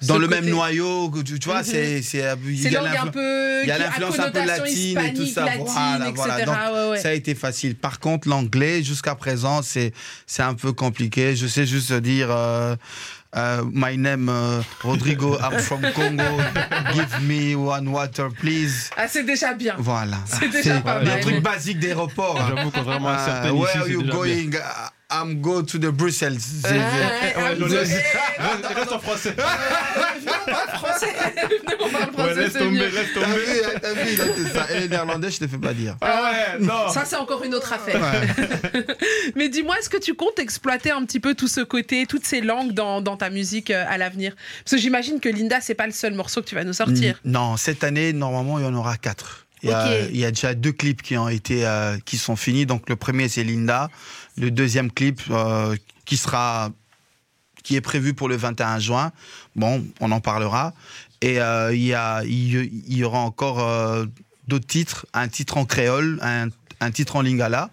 [0.03, 1.63] dans Ce le côté- même noyau, tu, tu vois, Mhm.
[1.65, 2.01] c'est...
[2.03, 6.45] C'est il y a un l'influence un peu latine et tout ça, latine, voilà, voilà.
[6.45, 6.99] Donc, ouais, ouais.
[6.99, 7.75] Ça a été facile.
[7.75, 9.91] Par contre, l'anglais, jusqu'à présent, c'est
[10.27, 11.35] c'est un peu compliqué.
[11.35, 12.27] Je sais juste dire...
[12.31, 12.75] euh,
[13.35, 16.23] euh, my name uh, Rodrigo, I'm from Congo.
[16.93, 18.89] Give me one water, please.
[18.95, 19.75] Ah, c'est déjà bien.
[19.77, 20.17] Voilà.
[20.25, 21.19] C'est déjà pas mal.
[21.19, 22.39] truc basique d'aéroport.
[22.39, 22.53] hein.
[22.55, 24.49] J'avoue, contrairement à Euh, certaines where ici, are c'est you déjà going?
[25.09, 26.33] I'm go to the Brussels.
[26.33, 26.73] Ouais, c'est-
[27.41, 29.31] ouais, non, laisse- Eh, Reste en français.
[29.37, 31.05] Venez, on parle français.
[31.35, 33.37] Venez, on parle Ouais, français, laisse tomber, laisse T'as tomber.
[33.37, 34.67] vu, t'as vu, là, c'est ça.
[34.75, 35.95] Et les néerlandais, je te fais pas dire.
[36.01, 36.23] Ah
[36.57, 36.89] ouais, non.
[36.89, 38.01] Ça, c'est encore une autre affaire.
[38.01, 38.85] Ouais.
[39.37, 42.41] Mais dis-moi, est-ce que tu comptes exploiter un petit peu tout ce côté, toutes ces
[42.41, 44.35] langues dans, dans ta musique euh, à l'avenir?
[44.65, 47.17] Parce que j'imagine que Linda, c'est pas le seul morceau que tu vas nous sortir.
[47.23, 49.45] Non, cette année, normalement, il y en aura quatre.
[49.63, 49.91] Il y, a, Ok.
[50.11, 52.67] il y a déjà deux clips qui ont été euh, qui sont finis.
[52.67, 53.89] Donc le premier c'est Linda,
[54.37, 56.69] le deuxième clip euh, qui sera
[57.63, 59.11] qui est prévu pour le 21 juin.
[59.55, 60.73] Bon, on en parlera.
[61.21, 64.05] Et euh, il y a il y, il y aura encore euh,
[64.47, 66.47] d'autres titres, un titre en créole, un,
[66.79, 67.69] un titre en lingala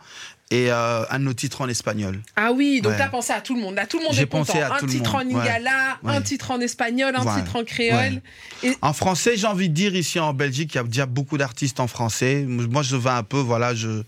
[0.51, 2.21] et euh, un autre titre en espagnol.
[2.37, 2.99] Ah oui, donc Ouais.
[2.99, 3.75] t'as pensé à tout le monde.
[3.77, 4.59] Là, tout le monde J'ai est content.
[4.61, 6.15] un tout le titre monde, en lingala, ouais.
[6.17, 8.21] un titre en espagnol, un titre en créole.
[8.63, 11.39] Et En français, j'ai envie de dire ici en Belgique, il y a déjà beaucoup
[11.39, 12.45] d'artistes en français.
[12.47, 14.03] Moi, je veux un peu, voilà, je,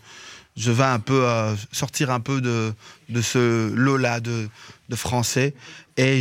[0.56, 2.72] je veux un peu euh, sortir un peu de,
[3.08, 4.48] de ce lot-là de,
[4.88, 5.54] de français.
[5.96, 6.20] Et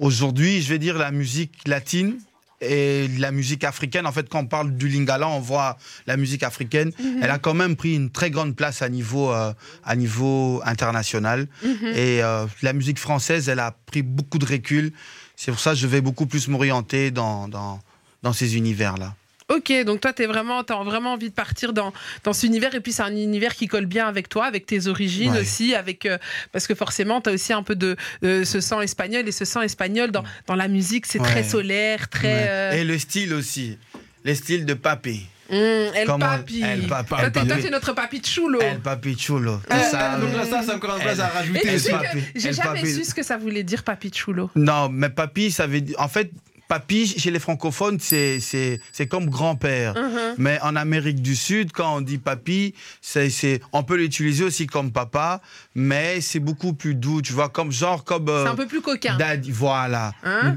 [0.00, 2.18] aujourd'hui, je vais dire la musique latine
[2.60, 4.06] et la musique africaine.
[4.06, 6.92] En fait, quand on parle du lingala, on voit la musique africaine.
[7.22, 9.52] Elle a quand même pris une très grande place à niveau, euh,
[9.84, 11.46] à niveau international.
[11.94, 14.92] Et euh, la musique française, elle a pris beaucoup de recul.
[15.36, 17.80] C'est pour ça que je vais beaucoup plus m'orienter dans, dans,
[18.22, 19.14] dans ces univers-là.
[19.48, 21.92] Ok, donc toi, t'es vraiment, t'as vraiment envie de partir dans,
[22.24, 22.74] dans cet univers.
[22.74, 25.40] Et puis, c'est un univers qui colle bien avec toi, avec tes origines Ouais.
[25.40, 25.74] aussi.
[25.74, 26.18] avec euh,
[26.52, 29.26] Parce que forcément, t'as aussi un peu de euh, ce sang espagnol.
[29.28, 31.28] Et ce sang espagnol, dans, dans la musique, c'est Ouais.
[31.28, 32.28] très solaire, très.
[32.34, 32.46] Ouais.
[32.48, 33.78] euh, Et le style aussi.
[34.24, 35.20] Les styles de papé.
[35.50, 36.62] hum, El Comment- Papi.
[36.62, 37.08] El Papi.
[37.10, 37.62] Toi, El t'es- toi, Papi.
[37.62, 38.60] t'es notre papi chulo.
[38.62, 39.60] El papi chulo.
[39.70, 41.60] Euh, ça, Donc là, ça, ça me encore un place à rajouter.
[41.60, 42.18] tu El sais que Papi.
[42.34, 42.94] J'ai jamais Papi.
[42.94, 44.50] su ce que ça voulait dire papi chulo.
[44.56, 45.96] Non, mais papy, ça veut dire.
[45.98, 46.30] En fait,
[46.74, 49.94] papy, chez les francophones, c'est, c'est, c'est comme grand-père.
[49.94, 50.34] Mhm.
[50.38, 54.66] Mais en Amérique du Sud, quand on dit papy, c'est, c'est, on peut l'utiliser aussi
[54.66, 55.40] comme papa,
[55.76, 58.28] mais c'est beaucoup plus doux, tu vois, comme genre comme.
[58.28, 59.16] euh, C'est un peu plus coquin.
[59.16, 60.12] Daddy, voilà.
[60.24, 60.56] Hein?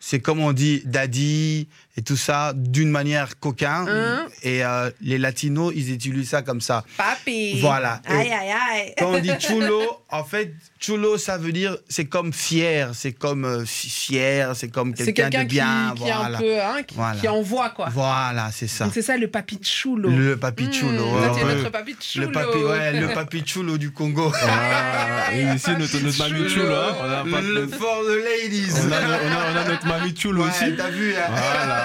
[0.00, 3.86] C'est comme on dit daddy et tout ça d'une manière coquin.
[3.88, 4.26] Hein?
[4.42, 6.84] Et euh, les latinos, ils utilisent ça comme ça.
[6.96, 7.60] Papi.
[7.60, 8.00] Voilà.
[8.06, 8.94] Aïe, aïe, aïe.
[8.98, 9.80] Quand on dit chulo,
[10.10, 14.68] en fait, chulo, ça veut dire, c'est comme fier, c'est comme euh, fi- fier, c'est
[14.68, 15.92] comme quelqu'un quelqu'un de bien.
[15.94, 16.36] qui, qui est voilà.
[16.36, 17.20] un peu, hein, qui, Voilà.
[17.20, 17.88] qui envoie quoi.
[17.92, 18.88] Voilà, c'est ça.
[18.92, 20.10] C'est ça le papi chulo.
[20.10, 21.06] Le papi chulo.
[21.06, 22.26] Mmh, ouais, notre papi chulo.
[22.26, 24.32] Le papi, ouais, le papi chulo du Congo.
[24.34, 28.72] Ah, et ici, notre, notre mamie Chulo, hein, on a pas- le fort de ladies.
[28.74, 30.74] on a, on a- on a notre mamie Chulo Ouais, aussi.
[30.76, 31.83] t'as vu, hein euh,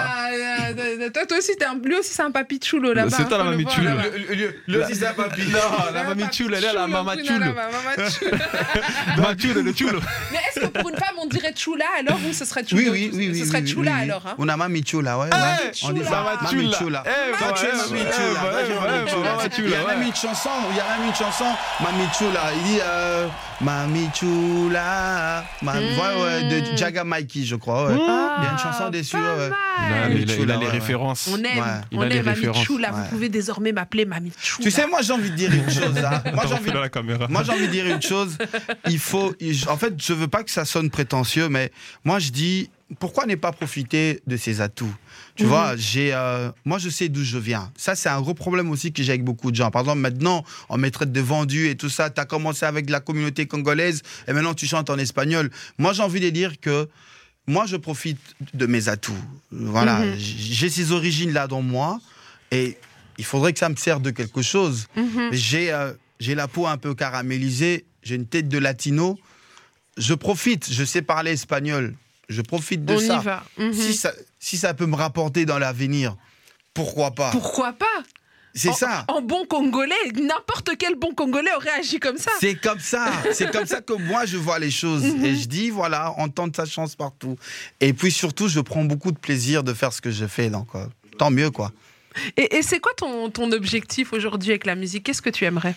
[1.12, 3.16] toi, toi aussi, t'es un, lui aussi, c'est un papi chulo là-bas.
[3.16, 3.90] C'est toi, la mamie chulo.
[4.28, 5.42] le- le- c'est papi.
[5.50, 5.58] Non,
[5.94, 7.44] la mamie Chulo, elle est la Chulo, mama Bruno, Chulo.
[7.44, 8.30] la mama chulo.
[9.64, 10.00] Le Chulo.
[10.32, 12.88] Mais est-ce que pour une femme, on dirait chula alors ou ce serait chulo Oui,
[12.90, 13.40] oui, oui, oui.
[13.40, 14.22] Ce serait chula alors.
[14.26, 14.34] Hein.
[14.38, 15.28] On a Mami Chula, ouais.
[15.32, 15.86] Eh.
[15.86, 16.10] On dit Chula.
[16.10, 16.78] ça, Mama Mami Chula.
[16.78, 17.02] Chula.
[17.06, 18.50] Eh, Toi, bah, tu es ouais, Mami ouais, Chula.
[18.50, 19.30] Vas-y, ouais, Mami ouais, Chula.
[19.30, 21.44] Mama Il y Chula, a même une chanson, il y a même une chanson,
[21.80, 22.40] Mami Chula.
[22.56, 23.26] Il dit euh,
[23.60, 25.44] Mami Chula.
[25.62, 25.98] Ma- Mm.
[25.98, 27.86] Ouais, ouais, de Jaga Mikey, je crois.
[27.86, 27.94] ouais.
[27.94, 29.16] Il y a une chanson dessus.
[29.16, 29.50] Ah, ouais.
[29.90, 29.98] Mal.
[29.98, 31.28] Il a, Mami il a- il a Chula, les ouais, références.
[31.32, 31.64] On aime, Ouais.
[31.92, 32.64] Il on a les aime Mamie références.
[32.64, 32.90] Chula.
[32.90, 33.08] Vous Ouais.
[33.10, 34.64] pouvez désormais m'appeler Mamie Chula.
[34.64, 35.96] Tu sais, moi, j'ai envie de dire une chose.
[35.98, 36.22] hein.
[36.34, 36.44] Moi,
[37.44, 38.36] j'ai envie de dire une chose.
[38.88, 39.34] Il faut.
[39.68, 41.70] En fait, je veux pas que ça sonne prétentieux, mais
[42.04, 44.92] moi, je dis pourquoi ne pas profiter de ses atouts?
[45.36, 46.12] Tu vois, j'ai.
[46.12, 47.70] euh, moi, je sais d'où je viens.
[47.76, 49.70] Ça, c'est un gros problème aussi que j'ai avec beaucoup de gens.
[49.70, 52.10] Par exemple, maintenant, on me traite de vendu et tout ça.
[52.10, 55.50] Tu as commencé avec la communauté congolaise et maintenant, tu chantes en espagnol.
[55.78, 56.88] Moi, j'ai envie de dire que.
[57.50, 58.20] Moi, je profite
[58.54, 59.24] de mes atouts.
[59.50, 60.14] Voilà, Mhm.
[60.18, 62.00] j'ai ces origines-là dans moi
[62.52, 62.78] et
[63.18, 64.86] il faudrait que ça me serve de quelque chose.
[64.96, 65.30] Mhm.
[65.32, 69.18] J'ai euh, j'ai la peau un peu caramélisée, j'ai une tête de latino.
[69.96, 71.94] Je profite, je sais parler espagnol.
[72.28, 73.18] Je profite de On ça.
[73.20, 73.44] y va.
[73.58, 73.72] Mhm.
[73.72, 74.12] Si ça.
[74.38, 76.16] Si ça peut me rapporter dans l'avenir,
[76.72, 77.30] pourquoi pas?
[77.32, 77.98] Pourquoi pas?
[78.54, 79.04] C'est ça.
[79.08, 82.32] En bon Congolais, n'importe quel bon Congolais aurait agi comme ça.
[82.40, 83.12] C'est comme ça.
[83.32, 85.04] C'est comme ça que moi je vois les choses.
[85.04, 85.24] Mhm.
[85.24, 87.36] Et je dis, voilà, on tente sa chance partout.
[87.80, 90.50] Et puis surtout, je prends beaucoup de plaisir de faire ce que je fais.
[90.50, 90.86] Donc, euh,
[91.18, 91.72] tant mieux, quoi.
[92.36, 95.04] Et, et c'est quoi ton, ton objectif aujourd'hui avec la musique?
[95.04, 95.74] Qu'est-ce que tu aimerais?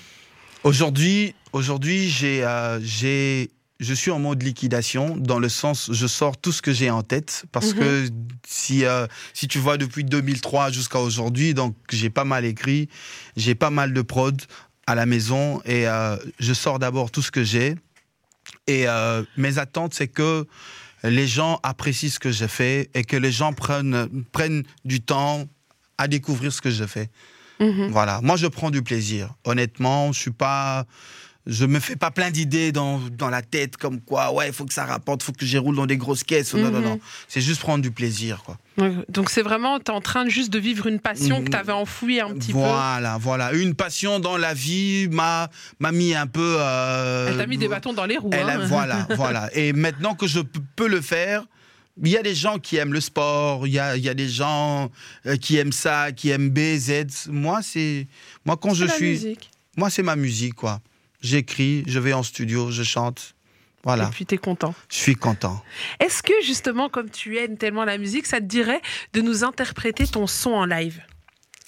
[0.63, 3.51] Aujourd'hui, aujourd'hui, j'ai, euh, j'ai,
[3.83, 7.03] je suis en mode liquidation dans le sens, je sors tout ce que j'ai en
[7.03, 7.79] tête parce Mhm.
[7.79, 8.09] que
[8.47, 12.89] si euh, si tu vois depuis 2003 jusqu'à aujourd'hui, donc j'ai pas mal écrit,
[13.37, 14.41] j'ai pas mal de prod
[14.87, 17.75] à la maison et euh, je sors d'abord tout ce que j'ai
[18.67, 20.45] et euh, mes attentes c'est que
[21.03, 25.45] les gens apprécient ce que j'ai fait et que les gens prennent prennent du temps
[25.97, 27.09] à découvrir ce que je fais.
[27.59, 27.89] Mhm.
[27.91, 29.29] Voilà, moi je prends du plaisir.
[29.45, 30.85] Honnêtement, je suis pas,
[31.45, 34.65] je me fais pas plein d'idées dans, dans la tête comme quoi, ouais, il faut
[34.65, 36.53] que ça rapporte, il faut que j'y roule dans des grosses caisses.
[36.53, 36.85] Non, non, Mhm.
[36.85, 36.99] non.
[37.27, 38.57] C'est juste prendre du plaisir, quoi.
[39.09, 41.45] Donc c'est vraiment, tu es en train juste de vivre une passion Mhm.
[41.45, 42.59] que tu avais enfouie un petit peu.
[42.59, 43.51] Voilà, voilà.
[43.53, 46.55] Une passion dans la vie m'a m'a mis un peu.
[46.59, 48.29] euh, Elle t'a mis des bâtons dans les roues.
[48.33, 48.65] elle hein.
[48.67, 49.49] voilà, voilà.
[49.55, 50.39] Et maintenant que je
[50.75, 51.43] peux le faire,
[52.01, 54.13] il y a des gens qui aiment le sport, il y a, il y a
[54.15, 54.89] des gens
[55.27, 57.27] euh, qui aiment ça, qui aiment B, Z.
[57.29, 58.07] Moi, c'est.
[58.45, 59.09] Moi, quand je la suis.
[59.09, 59.51] musique.
[59.77, 60.79] Moi, c'est ma musique, quoi.
[61.23, 63.33] J'écris, je vais en studio, je chante.
[63.85, 64.73] Voilà, Et puis tu es content.
[64.89, 65.61] je suis content.
[65.99, 68.81] Est-ce que justement, comme tu aimes tellement la musique, ça te dirait
[69.13, 71.01] de nous interpréter ton son en live?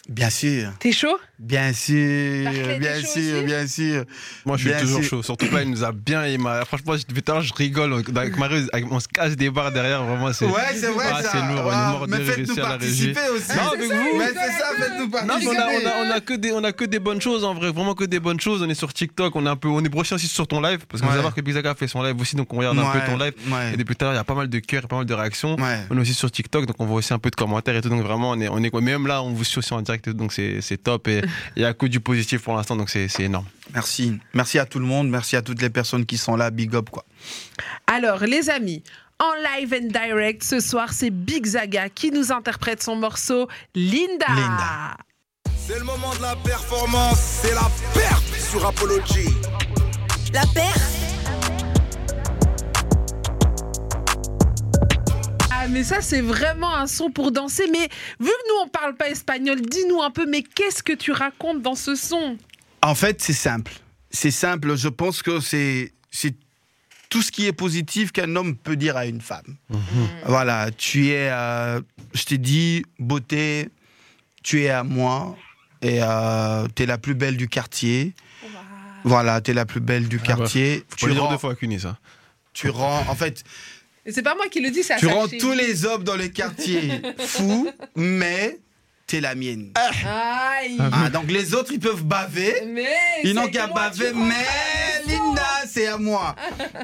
[0.07, 1.17] Bien sûr, T'es chaud?
[1.39, 4.03] Bien sûr, bien sûr, bien sûr.
[4.45, 5.09] Moi, je suis Bien toujours sûr.
[5.09, 5.23] chaud.
[5.23, 6.23] Surtout là, il nous a bien.
[6.65, 8.03] Franchement, depuis tout à l'heure, je rigole.
[8.15, 10.03] Avec Marie, avec- on se cache des barres derrière.
[10.03, 10.45] Vraiment, c'est.
[10.45, 13.13] Ouais, c'est vrai Ah, c'est lourd, on est Ah, mort de à la régie.
[13.13, 13.57] participer aussi.
[13.57, 14.17] Non, avec vous.
[14.17, 15.55] Mais c'est ça, faites-nous Non, mais participer.
[15.57, 17.53] on a, on, a, on a que des, on a que des bonnes choses en
[17.55, 18.61] vrai, vraiment que des bonnes choses.
[18.61, 20.85] On est sur TikTok, on est un peu, on est broché aussi sur ton live
[20.87, 21.17] parce que vous Ouais.
[21.17, 23.33] savoir que Big Zaga fait son live aussi, donc on regarde un peu ton live.
[23.51, 23.73] ouais.
[23.73, 25.13] Et depuis tout à l'heure, il y a pas mal de cœurs, pas mal de
[25.13, 25.55] réactions.
[25.55, 25.79] Ouais.
[25.89, 27.89] On est aussi sur TikTok, donc on voit aussi un peu de commentaires et tout.
[27.89, 28.79] Donc vraiment, on est, on est quoi.
[28.81, 31.07] Même là, on vous suit aussi en direct, donc c'est c'est top.
[31.07, 31.21] Et
[31.55, 33.45] il y a que du positif pour l'instant, donc c'est c'est énorme.
[33.73, 34.17] Merci.
[34.33, 35.09] Merci à tout le monde.
[35.09, 36.51] Merci à toutes les personnes qui sont là.
[36.51, 37.05] Big up, quoi.
[37.87, 38.83] Alors, les amis,
[39.19, 44.27] en live and direct, ce soir, c'est Big Zaga qui nous interprète son morceau Linda.
[44.29, 44.97] Linda.
[45.67, 49.29] C'est le moment de la performance, c'est la perf sur Apology.
[50.33, 50.94] La paire
[55.65, 57.63] Ah, mais ça, c'est vraiment un son pour danser.
[57.71, 61.11] Mais vu que nous, on parle pas espagnol, dis-nous un peu, mais qu'est-ce que tu
[61.11, 62.37] racontes dans ce son?
[62.83, 63.71] En fait, c'est simple.
[64.11, 64.75] C'est simple.
[64.75, 65.91] Je pense que c'est
[67.09, 69.55] tout ce qui est positif qu'un homme peut dire à une femme.
[70.27, 71.81] Voilà, tu es, euh,
[72.13, 73.69] je t'ai dit, beauté,
[74.43, 75.35] tu es à moi
[75.81, 78.13] et euh, tu es la plus belle du quartier.
[79.03, 80.85] Voilà, tu es la plus belle du quartier.
[80.89, 81.97] Faut pas tu, le dire rends, deux fois à Cuny, ça.
[82.53, 83.43] tu rends, en fait,
[84.11, 87.01] c'est pas moi qui le dis, c'est tu rends tous les hommes dans le quartier
[87.19, 88.59] fous, mais
[89.07, 89.71] tu es la mienne.
[89.75, 92.63] Aïe Ah, donc les autres, ils peuvent baver.
[92.67, 92.87] Mais
[93.23, 94.45] Ils n'ont qu'à baver, mais
[95.07, 96.35] Linda, c'est à moi.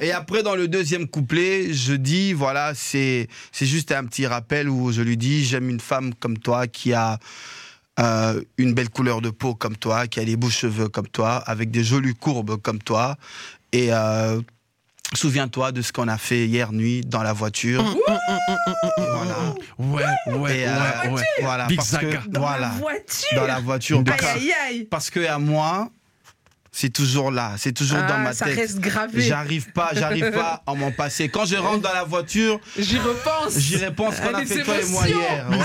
[0.02, 4.70] Et après, dans le deuxième couplet, je dis, voilà, c'est c'est juste un petit rappel
[4.70, 7.18] où je lui dis, j'aime une femme comme toi qui a
[8.00, 11.36] euh, une belle couleur de peau comme toi, qui a des beaux cheveux comme toi,
[11.38, 13.18] avec des jolies courbes comme toi.
[13.74, 14.42] Et euh,
[15.14, 17.84] souviens-toi de ce qu'on a fait hier nuit dans la voiture.
[17.84, 19.56] Et voilà.
[19.78, 20.72] Ouais, ouais, Et, euh,
[21.42, 22.24] voilà, Big parce que- Zaga.
[22.28, 24.04] Dans voilà, la voiture dans la voiture.
[24.36, 25.90] Aïe, aïe parce que à moi,
[26.74, 28.56] c'est toujours là, c'est toujours dans Ah, ma Ça tête.
[28.56, 29.22] reste gravé.
[29.22, 31.28] J'arrive pas, j'arrive pas à m'en passer.
[31.28, 33.58] Quand je rentre dans la voiture, J'y repense.
[33.60, 35.48] j'y réponds ce qu'on a fait toi et moi hier.
[35.50, 35.58] Ouais.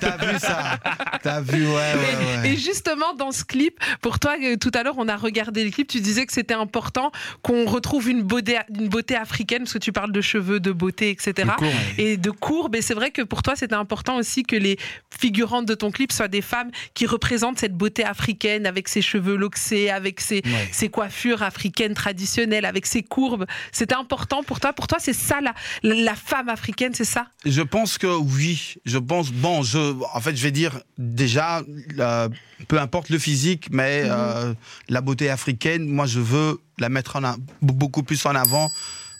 [0.00, 0.78] T'as vu ça?
[1.22, 4.94] T'as vu, ouais, ouais, Et justement, dans ce clip, pour toi, euh, tout à l'heure,
[4.98, 7.10] on a regardé le clip, tu disais que c'était important
[7.42, 11.10] qu'on retrouve une beauté, une beauté africaine, parce que tu parles de cheveux, de beauté,
[11.10, 11.50] etc.
[11.98, 12.76] Et de courbes.
[12.76, 14.78] Et c'est vrai que pour toi, c'était important aussi que les
[15.18, 19.36] figurantes de ton clip soient des femmes qui représentent cette beauté africaine, avec ses cheveux
[19.36, 20.68] loxés, avec ses, Ouais.
[20.72, 23.46] ses coiffures africaines traditionnelles, avec ses courbes.
[23.72, 24.72] C'était important pour toi.
[24.72, 27.26] Pour toi, c'est ça, la, la femme africaine, c'est ça?
[27.46, 28.74] Je pense que oui.
[28.84, 31.62] Je pense, bon, je, en fait, je vais dire déjà,
[31.98, 32.28] euh,
[32.68, 34.52] peu importe le physique, mais euh,
[34.88, 38.70] la beauté africaine, moi, je veux la mettre en beaucoup plus en avant.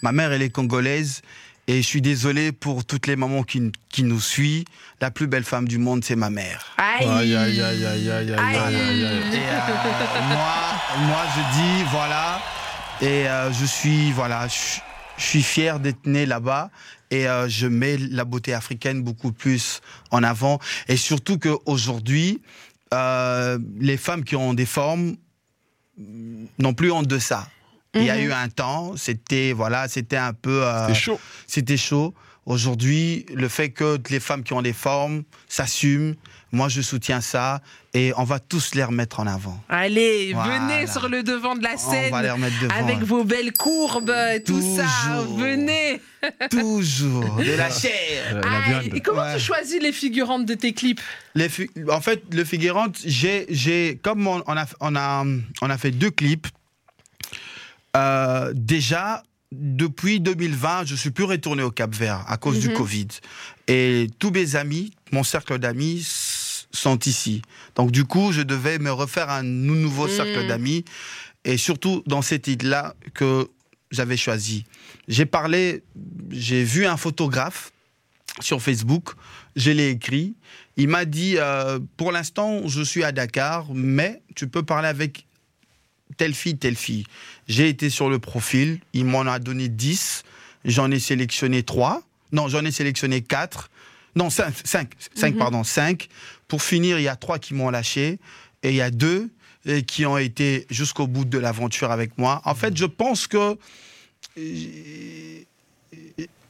[0.03, 1.23] Ma mère, elle est congolaise.
[1.71, 4.65] Et je suis désolé pour toutes les mamans qui, nous suivent.
[5.01, 6.75] La plus belle femme du monde, c'est ma mère.
[6.77, 6.97] Moi,
[11.07, 12.41] moi, je dis, voilà.
[13.01, 14.81] Et euh, je suis, voilà, je,
[15.17, 16.71] suis fier d'être né là-bas
[17.13, 19.81] et euh, je mets la beauté africaine beaucoup plus
[20.11, 20.59] en avant.
[20.89, 22.43] Et surtout qu'aujourd'hui,
[22.93, 25.15] euh, les femmes qui ont des formes
[26.59, 27.47] n'ont plus honte de ça.
[27.95, 28.23] Il y a Mhm.
[28.27, 31.21] eu un temps, c'était voilà, c'était un peu, euh, C'est chaud.
[31.47, 32.15] c'était chaud.
[32.47, 36.15] Aujourd'hui, le fait que les femmes qui ont des formes s'assument,
[36.53, 37.61] moi je soutiens ça
[37.93, 39.63] et on va tous les remettre en avant.
[39.69, 40.59] Allez, Voilà.
[40.59, 42.11] venez sur le devant de la On scène.
[42.11, 42.75] va les remettre devant.
[42.75, 44.13] Avec vos belles courbes,
[44.47, 46.01] tout ça, venez.
[46.51, 48.35] Toujours de la chair.
[48.35, 48.69] Euh, la Aïe.
[48.85, 48.97] viande.
[48.97, 49.35] Et comment Ouais.
[49.37, 51.01] tu choisis les figurantes de tes clips
[51.35, 51.49] Les
[51.91, 55.25] en fait, le figurante, j'ai, j'ai, comme on, on a, on a,
[55.63, 56.47] on a fait deux clips.
[57.97, 59.23] Euh, déjà,
[59.53, 62.75] depuis 2020, je suis plus retourné au Cap Vert à cause du Mhm.
[62.75, 63.09] Covid.
[63.69, 66.07] Et tous mes amis, mon cercle d'amis,
[66.73, 67.43] sont ici.
[67.75, 70.47] Donc du coup, je devais me refaire un nou- nouveau cercle Mhm.
[70.49, 70.85] d'amis.
[71.45, 73.49] Et surtout dans cette île-là que
[73.91, 74.65] j'avais choisi.
[75.09, 75.83] J'ai parlé,
[76.31, 77.73] j'ai vu un photographe
[78.41, 79.15] sur Facebook,
[79.57, 80.35] je l'ai écrit.
[80.77, 85.27] Il m'a dit, euh, pour l'instant, je suis à Dakar, mais tu peux parler avec
[86.17, 87.05] telle fille, telle fille.
[87.49, 90.23] J'ai été sur le profil, il m'en a donné 10,
[90.65, 93.71] j'en ai sélectionné 3, non, j'en ai sélectionné 4,
[94.17, 95.39] non, 5, 5, 5 Mhm.
[95.39, 96.09] pardon, 5.
[96.49, 98.19] Pour finir, il y a 3 qui m'ont lâché,
[98.63, 99.31] et il y a 2
[99.69, 102.41] euh, qui ont été jusqu'au bout de l'aventure avec moi.
[102.45, 103.57] En fait, je pense que
[104.39, 105.43] euh,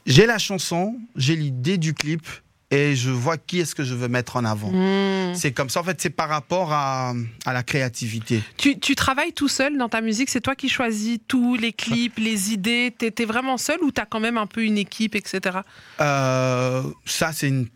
[0.05, 2.25] j'ai la chanson, j'ai l'idée du clip,
[2.71, 4.71] et je vois qui est-ce que je veux mettre en avant.
[4.71, 5.35] Hmm.
[5.35, 7.13] C'est comme ça, en fait, c'est par rapport à,
[7.45, 8.41] à la créativité.
[8.57, 12.17] tu, tu travailles tout seul dans ta musique C'est toi qui choisis tous les clips,
[12.17, 15.59] les idées T'es es vraiment seul ou t'as quand même un peu une équipe, etc.
[15.99, 17.67] Euh, ça, c'est une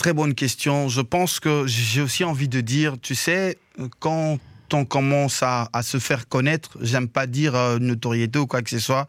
[0.00, 0.88] Très bonne question.
[0.88, 3.58] Je pense que j'ai aussi envie de dire, tu sais,
[3.98, 4.38] quand
[4.72, 8.70] on commence à, à se faire connaître, j'aime pas dire euh, notoriété ou quoi que
[8.70, 9.06] ce soit,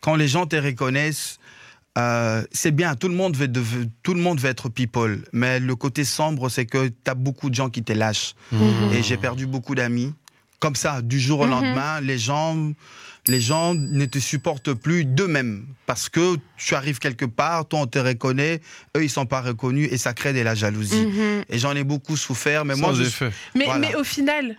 [0.00, 1.37] quand les gens te reconnaissent,
[1.98, 5.58] euh, c'est bien, tout le, monde veut dev- tout le monde veut être people, mais
[5.60, 8.34] le côté sombre, c'est que tu as beaucoup de gens qui te lâchent.
[8.52, 8.92] Mhm.
[8.94, 10.14] Et j'ai perdu beaucoup d'amis.
[10.60, 11.50] Comme ça, du jour au Mhm.
[11.50, 12.72] lendemain, les gens,
[13.26, 15.66] les gens ne te supportent plus d'eux-mêmes.
[15.86, 18.60] Parce que tu arrives quelque part, toi on te reconnaît,
[18.96, 21.06] eux ils sont pas reconnus et ça crée de la jalousie.
[21.06, 21.42] Mhm.
[21.48, 23.30] Et j'en ai beaucoup souffert, mais moi Sans je, effet.
[23.54, 23.80] Mais, Voilà.
[23.80, 24.56] mais au final,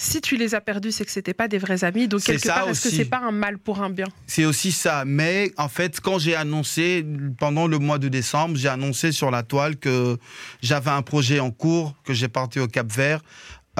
[0.00, 2.06] si tu les as perdus, c'est que c'était pas des vrais amis.
[2.06, 4.06] Donc quelque part, est-ce que c'est pas un mal pour un bien?
[4.28, 5.04] C'est aussi ça.
[5.04, 7.04] Mais en fait, quand j'ai annoncé,
[7.36, 10.16] pendant le mois de décembre, j'ai annoncé sur la toile que
[10.62, 13.22] j'avais un projet en cours, que j'ai parti au Cap Vert.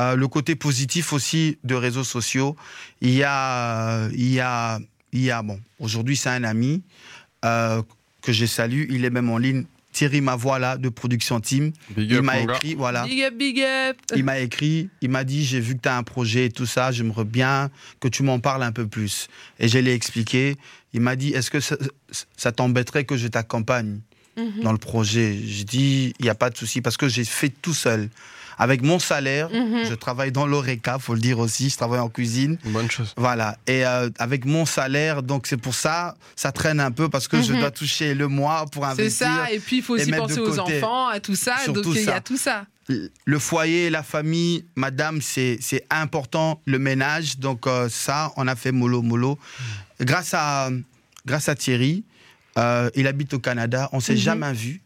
[0.00, 2.56] Euh, le côté positif aussi de réseaux sociaux,
[3.00, 4.80] il y a, il y a,
[5.12, 6.82] il y a bon, aujourd'hui c'est un ami
[7.44, 7.82] euh,
[8.22, 9.64] que je salue, il est même en ligne,
[9.98, 11.72] Thierry Mavoila de Production Team.
[11.90, 13.04] Big Il m'a écrit, voilà.
[13.04, 15.96] Big up, big up Il m'a écrit, il m'a dit j'ai vu que tu as
[15.96, 19.26] un projet et tout ça, j'aimerais bien que tu m'en parles un peu plus.
[19.58, 20.54] Et je l'ai expliqué.
[20.92, 21.76] Il m'a dit est-ce que ça,
[22.36, 23.98] ça t'embêterait que je t'accompagne
[24.36, 24.62] Mhm.
[24.62, 25.36] dans le projet?
[25.44, 28.08] J'ai dit il n'y a pas de souci parce que j'ai fait tout seul.
[28.58, 29.84] Avec mon salaire, Mhm.
[29.88, 32.58] je travaille dans l'ORECA, faut le dire aussi, je travaille en cuisine.
[32.64, 33.14] Bonne chose.
[33.16, 33.56] Voilà.
[33.66, 37.40] Et euh, avec mon salaire, donc c'est pour ça, ça traîne un peu parce que
[37.40, 37.60] je Mhm.
[37.60, 39.26] dois toucher le mois pour C'est investir.
[39.28, 40.76] ça, et puis il faut aussi penser aux côté.
[40.78, 41.56] enfants, à tout ça.
[41.62, 42.66] Surtout donc il y a tout ça.
[43.26, 46.60] le foyer, la famille, madame, c'est c'est important.
[46.64, 49.38] Le ménage, donc euh, ça, on a fait mollo mollo.
[50.00, 50.70] Grâce à,
[51.26, 52.02] grâce à Thierry,
[52.58, 54.18] euh, il habite au Canada, on s'est Mhm.
[54.18, 54.80] jamais vu.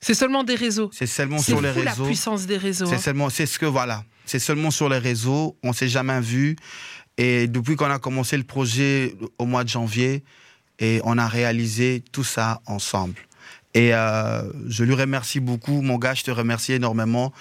[0.00, 0.90] C'est seulement des réseaux.
[0.92, 2.06] C'est seulement C'est sur fou les la réseaux.
[2.06, 2.86] puissance des réseaux.
[2.86, 2.98] C'est hein.
[2.98, 5.56] seulement, c'est ce que voilà, c'est seulement sur les réseaux.
[5.62, 6.56] On s'est jamais vu.
[7.18, 10.24] Et depuis qu'on a commencé le projet au mois de janvier,
[10.78, 13.16] et on a réalisé tout ça ensemble.
[13.74, 17.32] Et euh, je lui remercie beaucoup, mon gars, je te remercie énormément.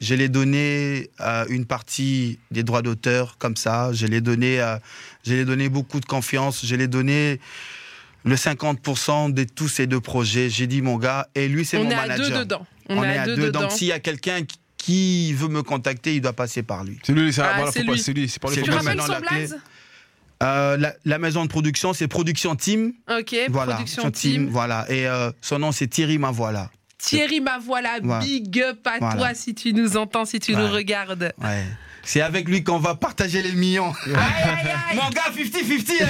[0.00, 3.92] Je l'ai donné euh, une partie des droits d'auteur comme ça.
[3.92, 4.76] Je l'ai donné, euh,
[5.24, 6.66] je l'ai donné beaucoup de confiance.
[6.66, 7.40] Je l'ai donné
[8.26, 10.50] le 50% de tous ces deux projets.
[10.50, 12.28] J'ai dit mon gars, et lui c'est On mon est à manager.
[12.30, 12.66] deux dedans.
[12.88, 13.36] On, On, est, est à deux.
[13.36, 13.60] dedans.
[13.62, 16.98] Donc s'il y a quelqu'un qui- qui veut me contacter, il doit passer par lui.
[17.02, 17.98] C'est lui, c'est Ah, voilà, c'est lui.
[17.98, 18.28] c'est lui.
[18.28, 18.54] C'est pas lui.
[18.56, 19.56] C'est faut Tu rappelles son blaze
[20.42, 22.92] Euh, la, la maison de production, c'est Production Team.
[23.10, 24.48] Ok, Voilà, production team.
[24.50, 24.84] Voilà.
[24.90, 26.70] Et euh, son nom, c'est Thierry Mavoila.
[26.98, 28.24] Thierry, ma voilà, Voilà.
[28.24, 29.16] big up à Voilà.
[29.16, 31.32] toi si tu nous entends, si tu nous regardes.
[31.42, 31.64] Ouais.
[32.08, 33.92] C'est avec lui qu'on va partager les millions.
[34.94, 36.06] Mon gars, 50-50, hein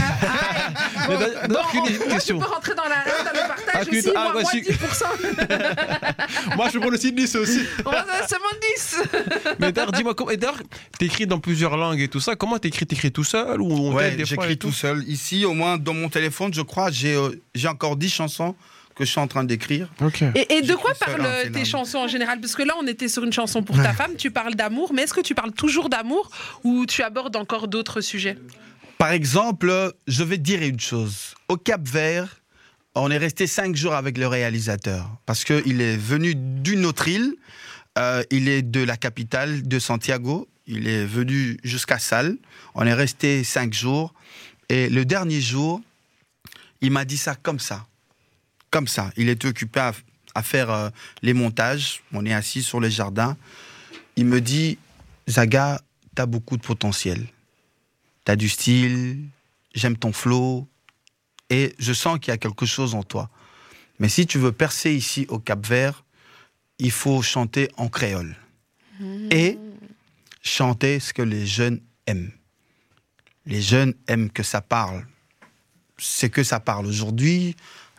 [1.09, 2.38] Mais d'ailleurs, Bon, d'ailleurs, on- une moi, question.
[2.38, 4.61] tu peux rentrer dans, la, dans le partage Ah, aussi, ah, moi, bah, moi si.
[4.61, 6.56] 10%.
[6.56, 7.61] Moi, je prendre le site 10 aussi.
[7.85, 8.44] On va seulement
[8.76, 8.96] 10.
[9.59, 10.59] Mais d'ailleurs, dis-moi, d'ailleurs,
[10.98, 12.37] t'écris dans plusieurs langues et tout ça.
[12.37, 12.87] Comment t'écris?
[12.87, 14.72] T'écris tout seul ou on Ouais, j'écris tout?
[14.72, 15.02] seul.
[15.09, 18.54] Ici, au moins, dans mon téléphone, je crois, j'ai euh, j'ai encore 10 chansons
[18.96, 19.90] que je suis en train d'écrire.
[20.35, 22.40] Et, et de quoi parlent c'est tes chansons en général?
[22.40, 25.02] Parce que là, on était sur une chanson pour ta femme, tu parles d'amour, mais
[25.02, 26.30] est-ce que tu parles toujours d'amour
[26.64, 28.38] ou tu abordes encore d'autres sujets?
[28.98, 31.35] Par exemple, je vais te dire une chose.
[31.48, 32.40] Au Cap Vert,
[32.94, 37.35] on est resté cinq jours avec le réalisateur parce qu'il est venu d'une autre île.
[37.98, 40.48] Euh, il est de la capitale de Santiago.
[40.66, 42.38] Il est venu jusqu'à Salles.
[42.74, 44.14] On est resté cinq jours.
[44.70, 45.82] Et le dernier jour,
[46.80, 47.87] il m'a dit ça comme ça.
[48.70, 49.11] Comme ça.
[49.16, 49.92] Il était occupé à,
[50.35, 50.90] à faire euh,
[51.22, 52.02] les montages.
[52.12, 53.37] On est assis sur le jardin.
[54.16, 54.79] Il me dit
[55.29, 55.81] Zaga,
[56.14, 57.26] t'as beaucoup de potentiel.
[58.24, 59.20] T'as du style,
[59.74, 60.66] j'aime ton flow,
[61.50, 63.31] et je sens qu'il y a quelque chose en toi.
[63.98, 66.05] Mais si tu veux percer ici au Cap Vert,
[66.79, 68.37] il faut chanter en créole.
[69.31, 69.59] Et
[70.42, 72.33] chanter ce que les jeunes aiment.
[73.44, 75.07] Les jeunes aiment que ça parle.
[75.98, 77.57] C'est que ça parle aujourd'hui,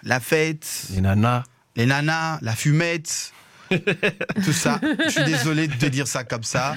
[0.07, 1.43] la fête, Les nanas.
[1.75, 3.33] les nanas, la fumette,
[3.69, 4.79] tout ça.
[5.05, 6.75] Je suis désolé de te dire ça comme ça.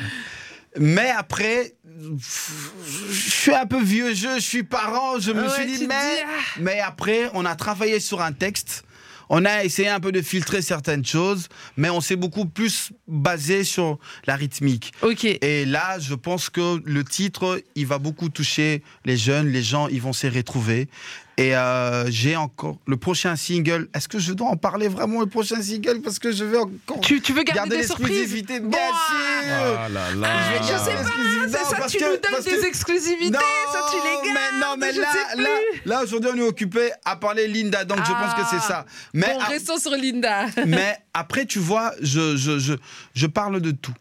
[0.79, 1.75] Mais après,
[2.19, 6.17] je suis un peu vieux jeu, je suis parent, je me Ouais, suis dit, mais,
[6.17, 6.59] dis, ah.
[6.61, 8.85] mais après, on a travaillé sur un texte,
[9.29, 13.63] on a essayé un peu de filtrer certaines choses, mais on s'est beaucoup plus basé
[13.65, 14.93] sur la rythmique.
[15.03, 15.25] Ok.
[15.25, 19.87] Et là, je pense que le titre, il va beaucoup toucher les jeunes, les gens,
[19.89, 20.89] ils vont s'y retrouver.
[21.37, 23.89] Et euh, j'ai encore le prochain single.
[23.95, 26.03] Est-ce que je dois en parler vraiment le prochain single?
[26.03, 28.09] Parce que je vais encore Tu, tu veux garder, des surprises?
[28.09, 29.79] l'exclusivité, bien sûr.
[29.79, 30.29] Ah là là.
[30.45, 31.51] Je vais je garder sais pas, l'exclusivité.
[31.59, 33.39] c'est ça, parce tu que- nous donnes des que- exclusivités,
[33.73, 34.39] ça tu les gardes.
[34.53, 35.45] mais non, mais je là, sais plus.
[35.45, 35.51] là,
[35.87, 38.85] là aujourd'hui, on est occupé à parler Linda, donc je pense que c'est ça.
[39.15, 40.47] Mais, bon, a- restons sur Linda.
[40.67, 42.75] mais après, tu vois, je, je, je,
[43.15, 43.95] je parle de tout.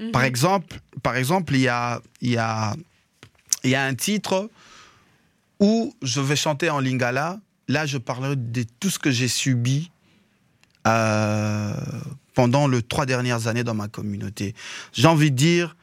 [0.00, 0.10] Mhm.
[0.12, 2.74] Par exemple, par exemple, il y a, il y a,
[3.64, 4.48] il y a un titre
[5.60, 7.40] où je vais chanter en lingala.
[7.68, 9.90] Là, je parlerai de tout ce que j'ai subi
[10.86, 11.74] euh,
[12.34, 14.54] pendant les trois dernières années dans ma communauté.
[14.92, 15.76] J'ai envie de dire,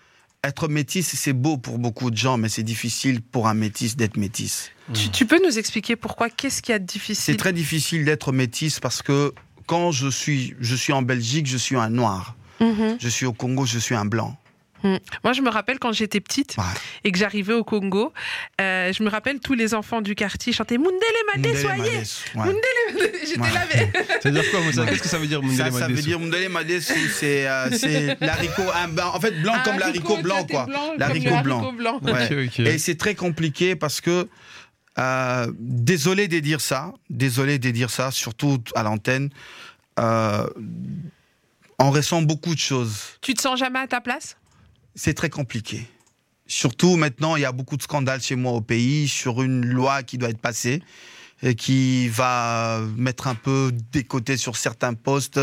[0.44, 4.18] être métis, c'est beau pour beaucoup de gens, mais c'est difficile pour un métis d'être
[4.18, 4.72] métis.
[4.94, 8.06] Tu, tu peux nous expliquer pourquoi Qu'est-ce qu'il y a de C'est difficile très difficile
[8.06, 9.34] d'être métis parce que
[9.68, 12.36] quand je suis, je suis en Belgique, je suis un noir.
[12.60, 12.98] Mhm.
[13.00, 14.38] Je suis au Congo, je suis un blanc.
[14.86, 14.98] Mm.
[15.24, 16.64] Moi, je me rappelle quand j'étais petite Ouais.
[17.04, 18.14] et que j'arrivais au Congo,
[18.62, 20.94] euh, je me rappelle tous les enfants du quartier chantaient Mundele
[21.36, 22.06] Made soyez Mades,
[22.36, 22.46] ouais.
[22.46, 23.52] Mundele J'étais Ouais.
[23.52, 23.92] là, mais.
[24.22, 26.20] Ça veut dire quoi, Moussa Qu'est-ce que ça veut dire, Mundele Ça, ça veut dire
[26.20, 30.22] Mundele Mades, c'est euh, c'est l'haricot, un blanc- en fait blanc Un comme l'haricot haricot,
[30.24, 30.66] blanc, quoi.
[30.66, 31.72] blanc comme L'haricot le blanc.
[31.74, 32.00] blanc.
[32.04, 32.26] Ouais.
[32.26, 32.60] Ok, ok.
[32.60, 34.28] Et c'est très compliqué parce que,
[35.00, 39.30] euh, désolé de dire ça, désolé de dire ça, surtout à l'antenne,
[40.00, 40.46] euh,
[41.80, 43.00] on ressent beaucoup de choses.
[43.22, 44.38] Tu te sens jamais à ta place?
[44.96, 45.86] C'est très compliqué.
[46.48, 50.04] Surtout maintenant, il y a beaucoup de scandales chez moi au pays sur une loi
[50.04, 50.82] qui doit être passée
[51.44, 55.40] et qui va mettre un peu des côtés sur certains postes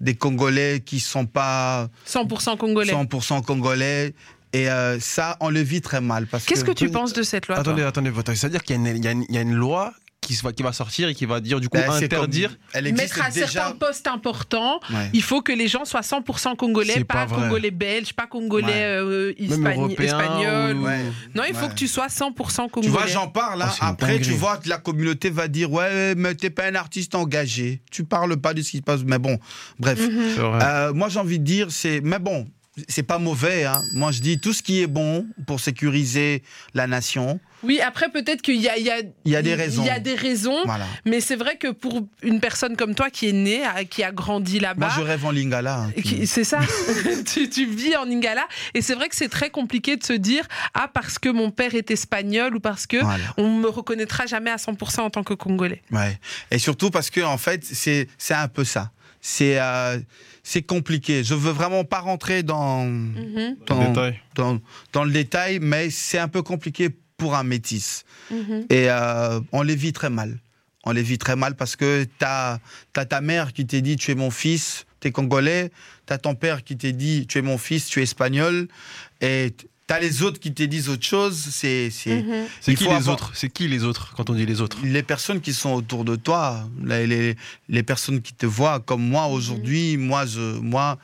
[0.00, 2.92] des Congolais qui sont pas 100% congolais.
[2.92, 4.14] 100% congolais.
[4.52, 6.28] Et euh, ça, on le vit très mal.
[6.46, 9.54] Qu'est-ce que tu penses de cette loi Attendez, attendez, attendez, c'est-à-dire qu'il y a une
[9.54, 9.92] loi
[10.26, 12.56] qui, va, qui va sortir et qui va dire du coup Ben, c'est comme- interdire.
[12.72, 13.46] elle Mettre à déjà.
[13.46, 15.10] certains postes importants, Ouais.
[15.12, 18.72] il faut que les gens soient 100% congolais, pas, pas congolais belge, pas congolais Ouais.
[19.00, 20.76] euh, Même hispani- européen espagnol.
[20.76, 21.00] ou- Ouais.
[21.34, 21.68] Non, il faut Ouais.
[21.70, 22.90] que tu sois 100% Tu congolais.
[22.92, 23.62] vois, j'en parle.
[23.62, 23.68] hein.
[23.72, 27.14] Oh, Après, tu vois que la communauté va dire Ouais, mais t'es pas un artiste
[27.14, 27.80] engagé.
[27.90, 29.02] Tu parles pas de ce qui se passe.
[29.04, 29.38] Mais bon,
[29.78, 29.98] bref.
[30.00, 30.34] Mhm.
[30.38, 32.00] Euh, moi, j'ai envie de dire c'est.
[32.02, 32.46] Mais bon,
[32.88, 33.64] c'est pas mauvais.
[33.64, 33.82] hein.
[33.92, 36.42] Moi, je dis tout ce qui est bon pour sécuriser
[36.74, 37.38] la nation.
[37.62, 39.82] Oui, après, peut-être qu'il y a, il y, a, Il y a des raisons.
[39.82, 40.84] Il y a des raisons, Voilà.
[41.06, 44.54] mais c'est vrai que pour une personne comme toi qui est née, qui a grandi
[44.60, 45.84] Moi, là-bas, je rêve en lingala.
[45.84, 45.92] hein.
[46.26, 46.60] c'est ça,
[47.32, 50.46] tu, tu vis en Lingala, et c'est vrai que c'est très compliqué de se dire
[50.74, 53.24] ah parce que mon père est espagnol ou parce que Voilà.
[53.38, 55.80] on me reconnaîtra jamais à 100% en tant que congolais.
[55.90, 56.18] Ouais.
[56.50, 58.90] Et surtout parce que en fait, c'est c'est un peu ça.
[59.22, 59.98] C'est euh,
[60.44, 61.24] c'est compliqué.
[61.24, 64.20] Je veux vraiment pas rentrer dans Mhm, dans, Détail.
[64.36, 64.60] dans,
[64.92, 68.04] dans le détail, mais c'est un peu compliqué pour un métis.
[68.30, 68.66] mhm.
[68.70, 70.38] Et euh, on les vit très mal.
[70.84, 72.60] On les vit très mal parce que tu as,
[72.92, 75.70] ta mère qui t'a dit tu es mon fils, tu es congolais.
[76.06, 78.68] Tu as ton père qui t'a dit tu es mon fils, tu es espagnol.
[79.22, 79.54] Et
[79.86, 81.36] tu as les autres qui te disent autre chose.
[81.50, 82.46] C'est c'est- Mhm.
[82.60, 83.30] C'est il qui les avoir- autres?
[83.34, 84.78] C'est qui les autres quand on dit les autres?
[84.84, 87.36] Les personnes qui sont autour de toi, les, les,
[87.68, 90.98] les personnes qui te voient, comme moi aujourd'hui, moi, je, moi,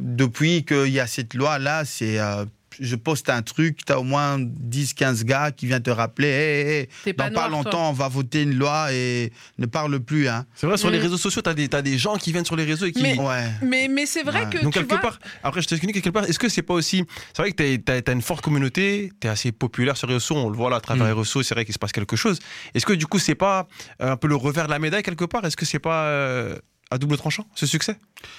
[0.00, 2.18] depuis qu'il y a cette loi-là, c'est.
[2.18, 2.44] euh,
[2.78, 7.12] je poste un truc, tu as au moins 10-15 gars qui viennent te rappeler hey,
[7.12, 7.56] dans pas pas noir, toi.
[7.64, 10.28] longtemps, on va voter une loi et ne parle plus.
[10.28, 10.46] Hein.
[10.54, 11.02] C'est vrai, sur les Mm.
[11.02, 13.02] réseaux sociaux, t'as des, t'as des gens qui viennent sur les réseaux et qui.
[13.02, 13.50] Mais- Ouais.
[13.62, 14.50] Mais, mais c'est vrai Ouais.
[14.50, 16.74] que Donc tu quelque vois, part, après je t'explique quelque part, est-ce que c'est pas
[16.74, 17.04] aussi,
[17.34, 20.48] c'est vrai que t'as as, une forte communauté, t'es assez populaire sur les réseaux, on
[20.50, 21.08] le voit là à travers Mm.
[21.08, 22.38] les réseaux, c'est vrai qu'il se passe quelque chose.
[22.74, 23.66] Est-ce que du coup c'est pas
[24.00, 25.44] euh, un peu le revers de la médaille quelque part?
[25.44, 26.56] Est-ce que c'est pas euh,
[26.90, 27.96] à double tranchant ce succès?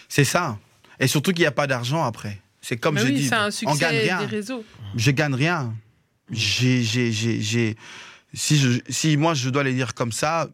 [0.09, 0.57] C'est ça.
[0.99, 2.39] Et surtout qu'il n'y a pas d'argent après.
[2.61, 4.19] C'est comme Mais je oui, dis, un on gagne rien.
[4.19, 4.63] des réseaux.
[4.95, 5.73] je gagne rien.
[6.29, 7.75] J'ai, j'ai, j'ai, j'ai-
[8.33, 10.47] si, je, si moi je dois les dire comme ça,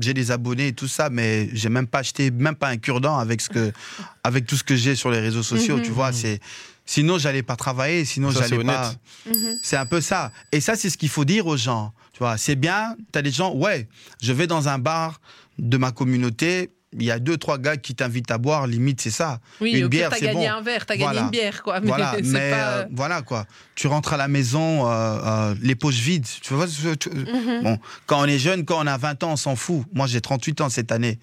[0.00, 3.18] j'ai des abonnés et tout ça, mais j'ai même pas acheté, même pas un cure-dent
[3.18, 3.72] avec ce que,
[4.24, 5.82] avec tout ce que j'ai sur les réseaux sociaux, Mhm.
[5.82, 6.12] tu vois.
[6.12, 6.40] C'est,
[6.86, 8.88] sinon j'allais pas travailler, sinon Ça, c'est j'allais pas.
[9.26, 9.38] honnête.
[9.42, 9.58] Mhm.
[9.62, 10.32] C'est un peu ça.
[10.50, 11.92] Et ça, c'est ce qu'il faut dire aux gens.
[12.12, 12.96] Tu vois, c'est bien.
[13.12, 13.86] T'as des gens, ouais,
[14.22, 15.20] je vais dans un bar
[15.58, 16.70] de ma communauté.
[16.92, 19.38] Il y a deux, trois gars qui t'invitent à boire, limite, c'est ça.
[19.60, 20.54] Oui, Une bière, t'as c'est gagné bon.
[20.54, 21.12] un verre, t'as Voilà.
[21.12, 21.78] gagné une bière, quoi.
[21.80, 22.56] Mais voilà, c'est mais pas.
[22.56, 23.46] euh, voilà quoi.
[23.76, 26.26] Tu rentres à la maison, euh, euh, les poches vides.
[26.42, 27.62] Tu vois, tu- Mhm.
[27.62, 29.84] bon, quand on est jeune, quand on a 20 ans, on s'en fout.
[29.94, 31.20] Moi, j'ai 38 ans cette année.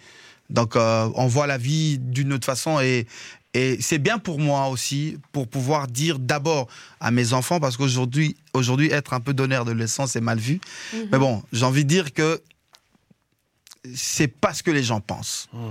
[0.50, 3.06] Donc, euh, on voit la vie d'une autre façon et,
[3.54, 6.68] et c'est bien pour moi aussi, pour pouvoir dire d'abord
[7.02, 10.62] à mes enfants, parce qu'aujourd'hui, aujourd'hui, être un peu donneur de leçons, c'est mal vu.
[10.94, 11.08] Mhm.
[11.12, 12.42] Mais bon, j'ai envie de dire que
[13.96, 15.48] c'est pas ce que les gens pensent.
[15.54, 15.62] Mhm.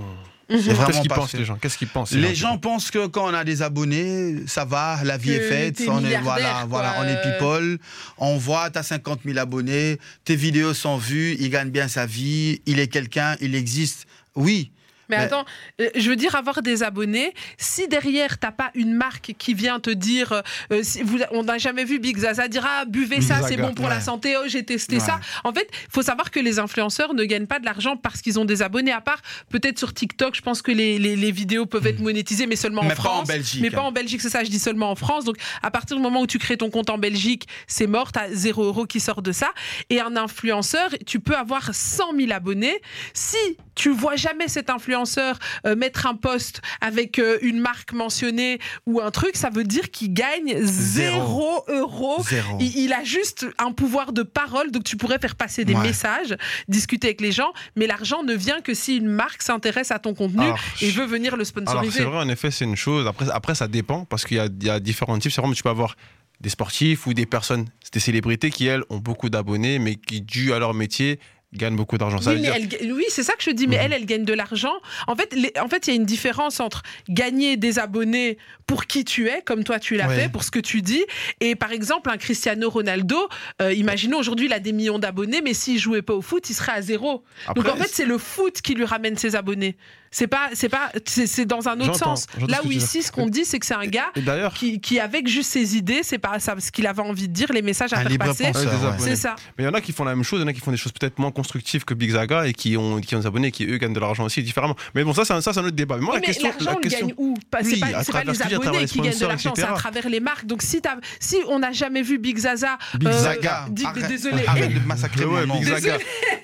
[0.49, 2.89] C'est Qu'est-ce vraiment qu'ils pas pensent ce- les gens Qu'est-ce qu'ils pensent les gens pensent
[2.89, 6.17] que quand on a des abonnés, ça va, la vie Que est faite, on est
[6.21, 7.77] voilà, voilà, on est people,
[8.17, 12.61] on voit t'as 50 000 abonnés, tes vidéos sont vues, il gagne bien sa vie,
[12.65, 14.05] il est quelqu'un, il existe.
[14.35, 14.71] Oui,
[15.09, 15.45] Mais Mais- attends,
[15.81, 17.33] euh, je veux dire avoir des abonnés.
[17.57, 20.41] Si derrière t'as pas une marque qui vient te dire, euh,
[20.71, 23.73] euh, si vous, on n'a jamais vu Big Zaza dire ah buvez ça, c'est bon
[23.73, 24.35] pour la santé.
[24.37, 25.01] Oh j'ai testé Ouais.
[25.01, 25.19] ça.
[25.43, 28.45] En fait, faut savoir que les influenceurs ne gagnent pas de l'argent parce qu'ils ont
[28.45, 28.91] des abonnés.
[28.91, 32.47] À part peut-être sur TikTok, je pense que les, les- les vidéos peuvent être monétisées,
[32.47, 33.19] mais seulement Mais en pas France.
[33.21, 34.43] en Belgique, Mais pas en Belgique, c'est ça.
[34.43, 35.23] Je dis seulement en France.
[35.25, 38.11] Donc à partir du moment où tu crées ton compte en Belgique, c'est mort.
[38.11, 39.51] T'as zéro euro qui sort de ça.
[39.89, 42.81] Et un influenceur, tu peux avoir 100 000 abonnés.
[43.13, 43.37] Si
[43.75, 48.59] tu vois jamais cet influenceur influenceur euh, mettre un post avec euh, une marque mentionnée
[48.85, 52.23] ou un truc, ça veut dire qu'il gagne zéro euro.
[52.23, 52.57] Zéro.
[52.59, 55.83] Il, il a juste un pouvoir de parole, donc tu pourrais faire passer des Ouais.
[55.83, 56.35] messages,
[56.67, 60.15] discuter avec les gens, mais l'argent ne vient que si une marque s'intéresse à ton
[60.15, 61.99] contenu Alors, et veut venir le Alors, sponsoriser.
[61.99, 63.05] c'est vrai, en effet, c'est une chose.
[63.05, 65.31] Après, après ça dépend parce qu'il y a, il y a différents types.
[65.31, 65.95] C'est vraiment, tu peux avoir
[66.41, 70.53] des sportifs ou des personnes, des célébrités qui, elles, ont beaucoup d'abonnés, mais qui, dû
[70.53, 71.19] à leur métier,
[71.57, 72.19] gagnent beaucoup d'argent.
[72.25, 73.81] Oui, dire- elle oui, c'est ça que je dis, mais Mhm.
[73.85, 74.73] elle, elle gagne de l'argent.
[75.07, 78.85] En fait, les- en fait, il y a une différence entre gagner des abonnés pour
[78.85, 80.15] qui tu es, comme toi tu l'as Ouais.
[80.23, 81.03] fait, pour ce que tu dis,
[81.39, 83.17] et par exemple un Cristiano Ronaldo.
[83.61, 86.53] euh, imaginons aujourd'hui il a des millions d'abonnés, mais s'il jouait pas au foot, il
[86.53, 87.23] serait à zéro.
[87.47, 89.75] Après, Donc en fait, c'est le foot qui lui ramène ses abonnés.
[90.11, 92.27] C'est pas, c'est pas, c'est c'est dans un autre sens.
[92.47, 94.11] Là où ici, ce qu'on dit, c'est que c'est un gars
[94.55, 97.51] qui, qui avec juste ses idées, c'est pas ça, ce qu'il avait envie de dire,
[97.51, 98.45] les messages à Un faire passer.
[98.45, 98.51] Ouais.
[98.99, 99.35] C'est ça.
[99.57, 100.59] Mais il y en a qui font la même chose, il y en a qui
[100.61, 103.25] font des choses peut-être moins constructives que Big Zaga et qui ont, qui ont des
[103.25, 104.75] abonnés qui, eux, gagnent de l'argent aussi différemment.
[104.95, 105.95] Mais bon, ça, c'est un, ça, c'est un autre débat.
[105.97, 106.49] Mais moi, Oui, la mais question.
[106.59, 107.07] l'argent, question...
[107.07, 107.35] gagne où?
[107.51, 109.63] Pas- Oui, C'est pas, c'est pas travers- les abonnés les qui gagnent de l'argent, c'est
[109.63, 110.45] à travers les marques.
[110.45, 113.65] Donc si, t'as- si on n'a jamais vu Big Zaza, Big euh, Zaga.
[114.07, 115.25] désolé, Arrête de massacrer.
[115.25, 115.97] Big Zaga.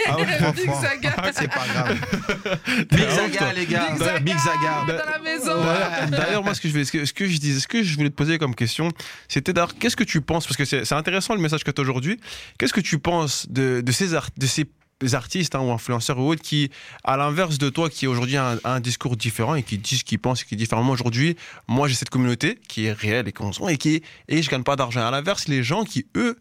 [0.07, 0.15] Ah
[0.55, 0.65] Big.
[0.81, 1.15] Zaga.
[1.33, 1.97] C'est pas grave.
[2.91, 3.89] Big Zaga, les gars.
[3.91, 4.85] Big Zaga, Big Zaga.
[4.87, 5.61] dans la maison.
[5.63, 7.83] D'ailleurs- D'ailleurs, moi, ce que je vais, ce que, ce que je disais, ce que
[7.83, 8.89] je voulais te poser comme question,
[9.27, 11.83] c'était d'ailleurs, qu'est-ce que tu penses, parce que c'est intéressant le message que tu as
[11.83, 12.19] aujourd'hui,
[12.57, 14.65] qu'est-ce que tu penses de, de ces, art- de ces
[15.13, 16.69] artistes hein, ou influenceurs ou autres qui,
[17.03, 20.19] à l'inverse de toi, qui aujourd'hui a un, discours différent et qui disent ce qu'ils
[20.19, 21.35] pensent et qui disent différemment aujourd'hui,
[21.67, 24.63] moi j'ai cette communauté qui est réelle et qu'on sent et qui et je gagne
[24.63, 25.05] pas d'argent.
[25.05, 26.37] À l'inverse, les gens qui eux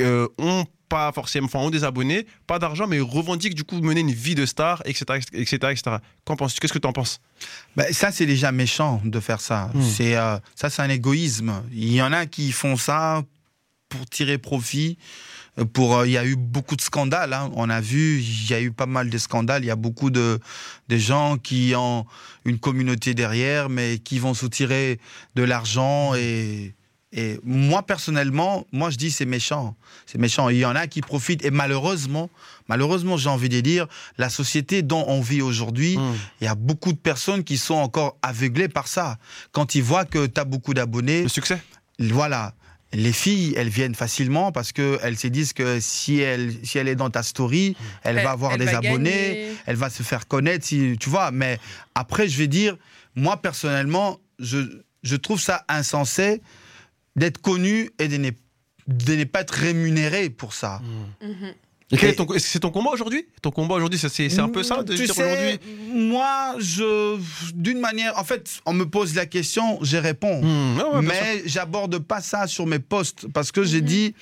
[0.00, 4.00] euh, ont pas forcément, enfin ont des abonnés, pas d'argent, mais revendiquent du coup mener
[4.00, 5.96] une vie de star, etc., etc., etc.
[6.24, 6.60] Qu'en penses-tu?
[6.60, 7.20] Qu'est-ce que tu en penses?
[7.76, 9.70] Ben, ça, c'est déjà méchant de faire ça.
[9.74, 9.82] Hmm.
[9.82, 11.62] C'est euh, ça, c'est un égoïsme.
[11.72, 13.22] Il y en a qui font ça
[13.88, 14.98] pour tirer profit.
[15.58, 17.32] euh, Pour, euh, il y a eu beaucoup de scandales.
[17.32, 17.50] hein.
[17.54, 19.64] On a vu, il y a eu pas mal de scandales.
[19.64, 20.38] Il y a beaucoup de,
[20.88, 22.04] de gens qui ont
[22.44, 24.98] une communauté derrière, mais qui vont soutirer
[25.34, 26.14] de l'argent.
[26.14, 26.74] Et,
[27.12, 29.76] et moi, personnellement, moi, je dis c'est méchant.
[30.04, 30.50] C'est méchant.
[30.50, 31.42] Il y en a qui profitent.
[31.44, 32.28] Et malheureusement,
[32.68, 33.86] malheureusement, j'ai envie de dire,
[34.18, 36.12] la société dont on vit aujourd'hui, Hmm.
[36.40, 39.16] il y a beaucoup de personnes qui sont encore aveuglées par ça.
[39.52, 41.62] Quand ils voient que tu as beaucoup d'abonnés, Le succès?
[41.98, 42.52] voilà.
[42.94, 46.94] Les filles, elles viennent facilement parce qu'elles se disent que si elle, si elle est
[46.94, 49.52] dans ta story, elle, Elle- va avoir elle des va abonnés, gagner.
[49.66, 51.30] elle va se faire connaître, si, tu vois.
[51.30, 51.58] Mais
[51.94, 52.76] après, je vais dire,
[53.14, 54.58] moi personnellement, je,
[55.02, 56.40] je trouve ça insensé
[57.18, 58.30] d'être connu et de ne,
[58.86, 60.80] de ne pas être rémunéré pour ça.
[61.90, 63.26] Et Et- ton, que c'est ton combat aujourd'hui?
[63.40, 65.58] Ton combat aujourd'hui, c'est, un peu ça de Tu dire sais, aujourd'hui
[65.90, 67.18] moi, je,
[67.54, 70.42] d'une manière, en fait, on me pose la question, j'y réponds.
[70.78, 71.02] Ah ouais, sûr.
[71.02, 74.14] mais j'aborde pas ça sur mes posts parce que j'ai dit,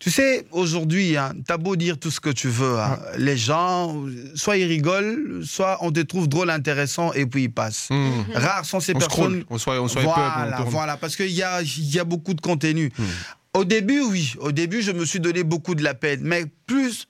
[0.00, 4.02] tu sais, aujourd'hui, hein, t'as beau dire tout ce que tu veux, hein, les gens,
[4.34, 7.88] soit ils rigolent, soit on te trouve drôle, intéressant et puis ils passent.
[7.90, 8.22] Hmm.
[8.34, 9.42] Rares sont ces On personnes.
[9.42, 12.32] scroll, on soit, on soit voilà, voilà, parce qu'il y a, il y a beaucoup
[12.32, 12.90] de contenu.
[12.98, 13.04] Hmm.
[13.52, 17.06] Au début, oui, au début, je me suis donné beaucoup de la peine, mais plus,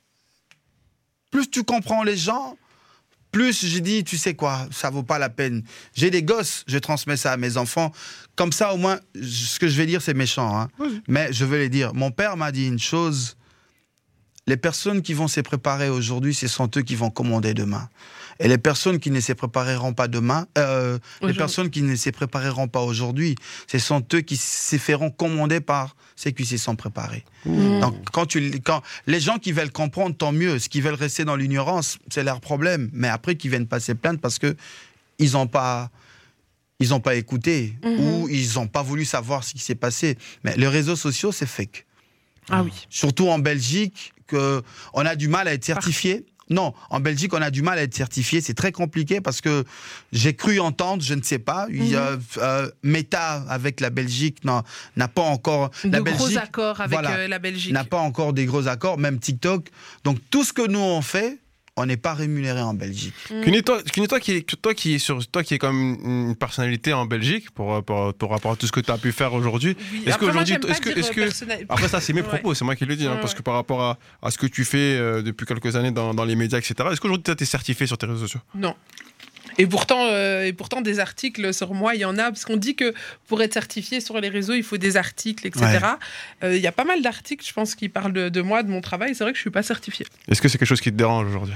[1.30, 2.56] plus tu comprends les gens,
[3.30, 5.62] plus j'ai dit, tu sais quoi, ça vaut pas la peine.
[5.94, 7.92] J'ai des gosses, je transmets ça à mes enfants.
[8.40, 10.68] Comme ça, au moins, ce que je vais dire, c'est méchant, hein.
[11.08, 11.92] mais je veux les dire.
[11.92, 13.36] Mon père m'a dit une chose.
[14.46, 17.90] Les personnes qui vont se préparer aujourd'hui, ce sont eux qui vont commander demain.
[18.38, 22.08] Et les personnes qui ne se prépareront pas demain, euh, les personnes qui ne se
[22.08, 23.34] prépareront pas aujourd'hui,
[23.70, 27.26] ce sont eux qui se feront commander par ceux qui s'y sont préparés.
[27.44, 27.80] Mhm.
[27.80, 30.58] Donc, quand, tu, quand les gens qui veulent comprendre, tant mieux.
[30.58, 32.88] Ceux qui veulent rester dans l'ignorance, c'est leur problème.
[32.94, 34.56] Mais après, qui viennent pas se plaindre parce que
[35.18, 35.90] ils n'ont pas,
[36.80, 38.00] ils n'ont pas écouté Mhm.
[38.00, 40.18] ou ils n'ont pas voulu savoir ce qui s'est passé.
[40.42, 41.86] Mais les réseaux sociaux, c'est fake.
[42.50, 42.72] Ah oui.
[42.88, 44.62] Surtout en Belgique, que
[44.94, 46.24] on a du mal à être certifié.
[46.52, 48.40] Non, en Belgique, on a du mal à être certifié.
[48.40, 49.64] C'est très compliqué parce que
[50.12, 54.38] j'ai cru entendre, je ne sais pas, il y a, euh, Meta avec la Belgique
[54.44, 55.70] n'a pas encore.
[55.84, 57.72] De la gros Belgique accords avec voilà, euh, la Belgique.
[57.72, 59.68] n'a pas encore des gros accords, même TikTok.
[60.02, 61.38] Donc tout ce que nous on fait,
[61.76, 63.14] on n'est pas rémunéré en Belgique.
[63.42, 66.36] Cuny, toi, Cuny, toi qui, est- toi qui est sur, toi qui est comme une
[66.36, 69.32] personnalité en Belgique pour, pour, pour rapport à tout ce que tu as pu faire
[69.32, 69.76] aujourd'hui.
[69.92, 70.02] Oui.
[70.06, 72.28] Est-ce qu'aujourd'hui, est-ce que, euh, que, personnel- après ça, c'est mes Ouais.
[72.28, 73.38] propos, c'est moi qui le dis, hein, Ouais, parce ouais.
[73.38, 76.24] que par rapport à, à ce que tu fais euh, depuis quelques années dans, dans
[76.24, 76.74] les médias, etc.
[76.92, 78.40] Est-ce qu'aujourd'hui, tu es certifié sur tes réseaux sociaux?
[78.54, 78.74] Non.
[79.58, 82.56] Et pourtant, euh, et pourtant, des articles sur moi, il y en a, parce qu'on
[82.56, 82.94] dit que
[83.26, 85.78] pour être certifié sur les réseaux, il faut des articles, etc.
[86.42, 88.70] Euh, Il y a pas mal d'articles, je pense, qui parlent de, de moi, de
[88.70, 89.14] mon travail.
[89.14, 90.06] C'est vrai que je suis pas certifiée.
[90.28, 91.54] Est-ce que c'est quelque chose qui te dérange aujourd'hui?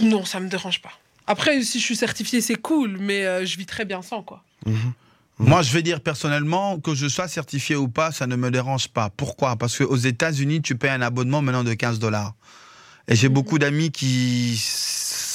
[0.00, 0.92] Non, ça me dérange pas.
[1.26, 4.42] Après, si je suis certifiée, c'est cool, mais euh, je vis très bien sans, quoi.
[5.38, 8.88] Moi, je vais dire personnellement que je sois certifié ou pas, ça ne me dérange
[8.88, 9.10] pas.
[9.10, 9.56] Pourquoi?
[9.56, 12.34] Parce qu'aux États-Unis, tu payes un abonnement maintenant de 15 dollars.
[13.08, 14.56] Et j'ai beaucoup d'amis qui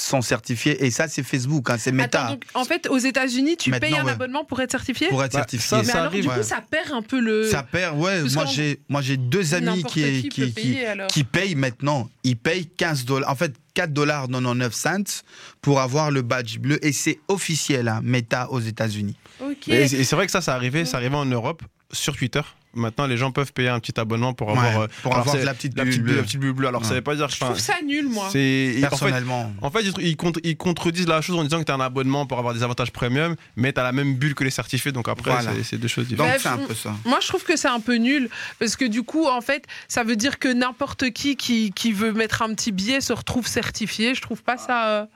[0.08, 0.84] sont certifiés.
[0.86, 2.22] Et ça, c'est Facebook, hein, c'est Meta.
[2.26, 4.12] Attends, donc, en fait, aux États-Unis, tu Maintenant, payes un ouais.
[4.12, 5.68] abonnement pour être certifié pour être Bah, certifié.
[5.68, 6.44] ça, Mais alors, arrive, du coup, ouais.
[6.44, 7.50] ça perd un peu le.
[7.50, 8.22] Ça perd, ouais.
[8.22, 11.08] Parce Moi, j'ai, moi, j'ai deux amis qui, qui qui, payer, alors.
[11.08, 12.10] qui payent maintenant.
[12.24, 13.30] Ils payent 15 dollars.
[13.30, 15.24] En fait, 4 dollars 99 cents
[15.62, 16.84] pour avoir le badge bleu.
[16.86, 19.16] Et c'est officiel, hein, Meta aux États-Unis.
[19.40, 19.68] Ok.
[19.68, 22.42] Et c'est et c'est vrai que ça, ça arrivait, ça arrivait en Europe sur Twitter.
[22.74, 25.54] Maintenant, les gens peuvent payer un petit abonnement pour avoir, Ouais, euh, pour avoir la
[25.56, 26.16] petite la bulle petite, bleue.
[26.18, 26.68] la petite bulle bleue.
[26.68, 26.96] Alors, ça Ouais.
[26.98, 27.28] veut pas dire.
[27.30, 28.28] Je trouve ça nul, moi.
[28.28, 29.52] En fait, Personnellement.
[29.62, 31.80] en fait, ils, ils contre- ils contredisent la chose en disant que tu as un
[31.80, 34.92] abonnement pour avoir des avantages premium, mais tu as la même bulle que les certifiés.
[34.92, 35.52] Donc après, Voilà.
[35.64, 36.34] c'est- deux choses différentes.
[36.40, 36.94] C'est un je- peu ça.
[37.06, 40.04] Moi, je trouve que c'est un peu nul parce que du coup, en fait, ça
[40.04, 44.14] veut dire que n'importe qui, qui qui veut mettre un petit billet se retrouve certifié.
[44.14, 45.08] Je trouve pas ça.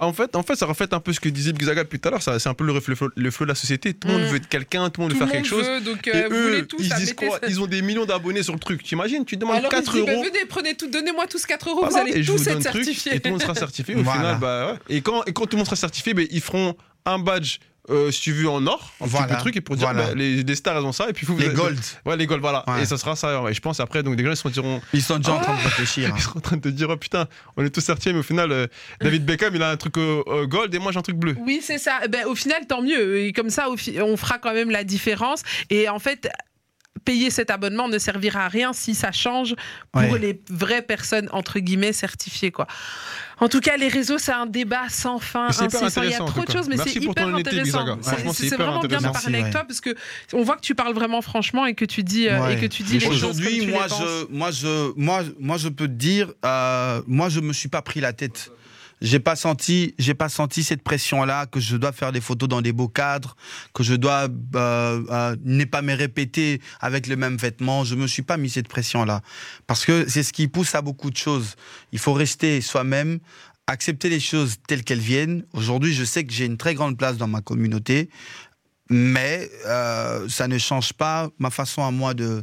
[0.00, 2.12] En fait, en fait, ça reflète un peu ce que disait Bigzaga depuis tout à
[2.12, 2.22] l'heure.
[2.22, 3.94] ça- C'est un peu le, reflet- le flot de la société.
[3.94, 4.26] Tout le monde Mm.
[4.26, 5.84] veut être quelqu'un, tout le monde Tout veut faire monde quelque chose.
[5.84, 6.28] donc Et euh,
[6.60, 7.38] eux, tous ils disent quoi?
[7.40, 7.48] ça.
[7.48, 8.82] Ils ont des millions d'abonnés sur le truc.
[8.82, 10.22] T'imagines Tu demandes Alors, ils 4 se disent, bah, euros.
[10.24, 13.14] venez, prenez tout, donnez-moi tous 4 euros, Voilà, vous allez vous tous être certifiés.
[13.14, 13.94] et tout le monde sera certifié.
[13.96, 14.20] Au Voilà.
[14.20, 14.96] final, bah, ouais.
[14.96, 16.76] et, quand, et quand tout le monde sera certifié, bah, ils feront
[17.06, 17.58] un badge,
[17.90, 19.26] euh, si tu veux, en or, un petit Voilà.
[19.28, 20.08] peu de truc, et pour dire, Voilà.
[20.08, 21.78] bah, les, les stars, elles ont ça, et puis vous, vous Les êtes- gold.
[22.04, 22.62] Ouais, les gold, voilà.
[22.68, 22.82] Ouais.
[22.82, 23.40] Et ça sera ça.
[23.40, 23.52] ouais.
[23.52, 25.54] Et je pense après, donc des gens, ils se diront, Ils sont déjà en train
[25.54, 25.64] de Ah.
[25.68, 26.10] réfléchir.
[26.10, 26.14] hein.
[26.18, 27.26] ils seront en train de te dire, oh putain,
[27.56, 28.66] on est tous certifiés, mais au final, euh,
[29.00, 31.34] David Beckham, il a un truc euh, gold, et moi, j'ai un truc bleu.
[31.40, 32.00] Oui, c'est ça.
[32.10, 33.20] Ben, au final, tant mieux.
[33.20, 35.42] Et comme ça, on fera quand même la différence.
[35.70, 36.28] Et en fait,
[37.04, 39.54] payer cet abonnement ne servira à rien si ça change
[39.92, 40.18] pour Ouais.
[40.18, 42.50] les vraies personnes, entre guillemets, certifiées.
[42.50, 42.66] Quoi.
[43.40, 46.02] En tout cas, les réseaux, c'est un débat sans fin, incessant.
[46.02, 47.98] Il y a trop de choses, mais c'est hyper intéressant.
[48.32, 49.94] C'est- vraiment bien de parler avec toi parce que
[50.32, 52.54] on voit que tu parles vraiment franchement et que tu dis, euh, Ouais.
[52.54, 55.86] et que tu dis les choses Aujourd'hui, moi, je, moi, je, moi, moi, je peux
[55.86, 58.50] te dire, euh, moi, je me suis pas pris la tête.
[59.00, 62.62] J'ai pas senti, j'ai pas senti cette pression-là que je dois faire des photos dans
[62.62, 63.36] des beaux cadres,
[63.74, 67.84] que je dois euh, euh, ne pas me répéter avec le même vêtement.
[67.84, 69.22] Je me suis pas mis cette pression-là
[69.66, 71.54] parce que c'est ce qui pousse à beaucoup de choses.
[71.92, 73.20] Il faut rester soi-même,
[73.66, 75.44] accepter les choses telles qu'elles viennent.
[75.52, 78.08] Aujourd'hui, je sais que j'ai une très grande place dans ma communauté,
[78.90, 82.42] mais euh, ça ne change pas ma façon à moi de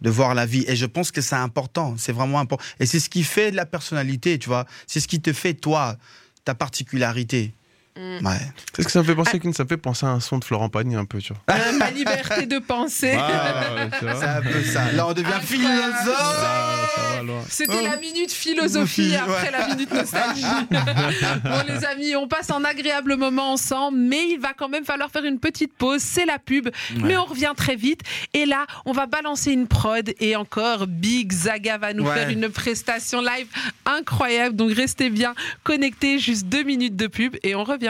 [0.00, 0.64] de voir la vie.
[0.68, 2.64] Et je pense que c'est important, c'est vraiment important.
[2.80, 4.66] Et c'est ce qui fait de la personnalité, tu vois.
[4.86, 5.96] C'est ce qui te fait, toi,
[6.44, 7.54] ta particularité.
[7.96, 8.26] Mm.
[8.26, 8.32] Ouais.
[8.74, 10.38] C'est ce que ça me fait penser, Kin, ça me fait penser à un son
[10.38, 11.56] de Florent Pagny un peu, tu vois.
[11.56, 13.16] Euh, ma liberté de penser.
[13.18, 14.14] Ah, ouais, tu vois.
[14.20, 14.92] C'est un peu ça.
[14.92, 15.46] Là, on devient Incroyable.
[15.46, 16.16] philosophe.
[16.18, 16.72] Ah.
[17.48, 17.84] C'était Oh.
[17.84, 19.16] la minute philosophie Ouais.
[19.16, 20.42] après la minute nostalgie.
[20.70, 25.10] bon les amis, on passe un agréable moment ensemble, mais il va quand même falloir
[25.10, 26.02] faire une petite pause.
[26.02, 26.68] C'est la pub,
[27.02, 28.00] mais on revient très vite.
[28.34, 32.14] Et là, on va balancer une prod et encore Big Zaga va nous Ouais.
[32.14, 33.46] faire une prestation live
[33.86, 34.54] incroyable.
[34.54, 35.34] Donc restez bien
[35.64, 37.85] connectés, juste deux minutes de pub et on revient.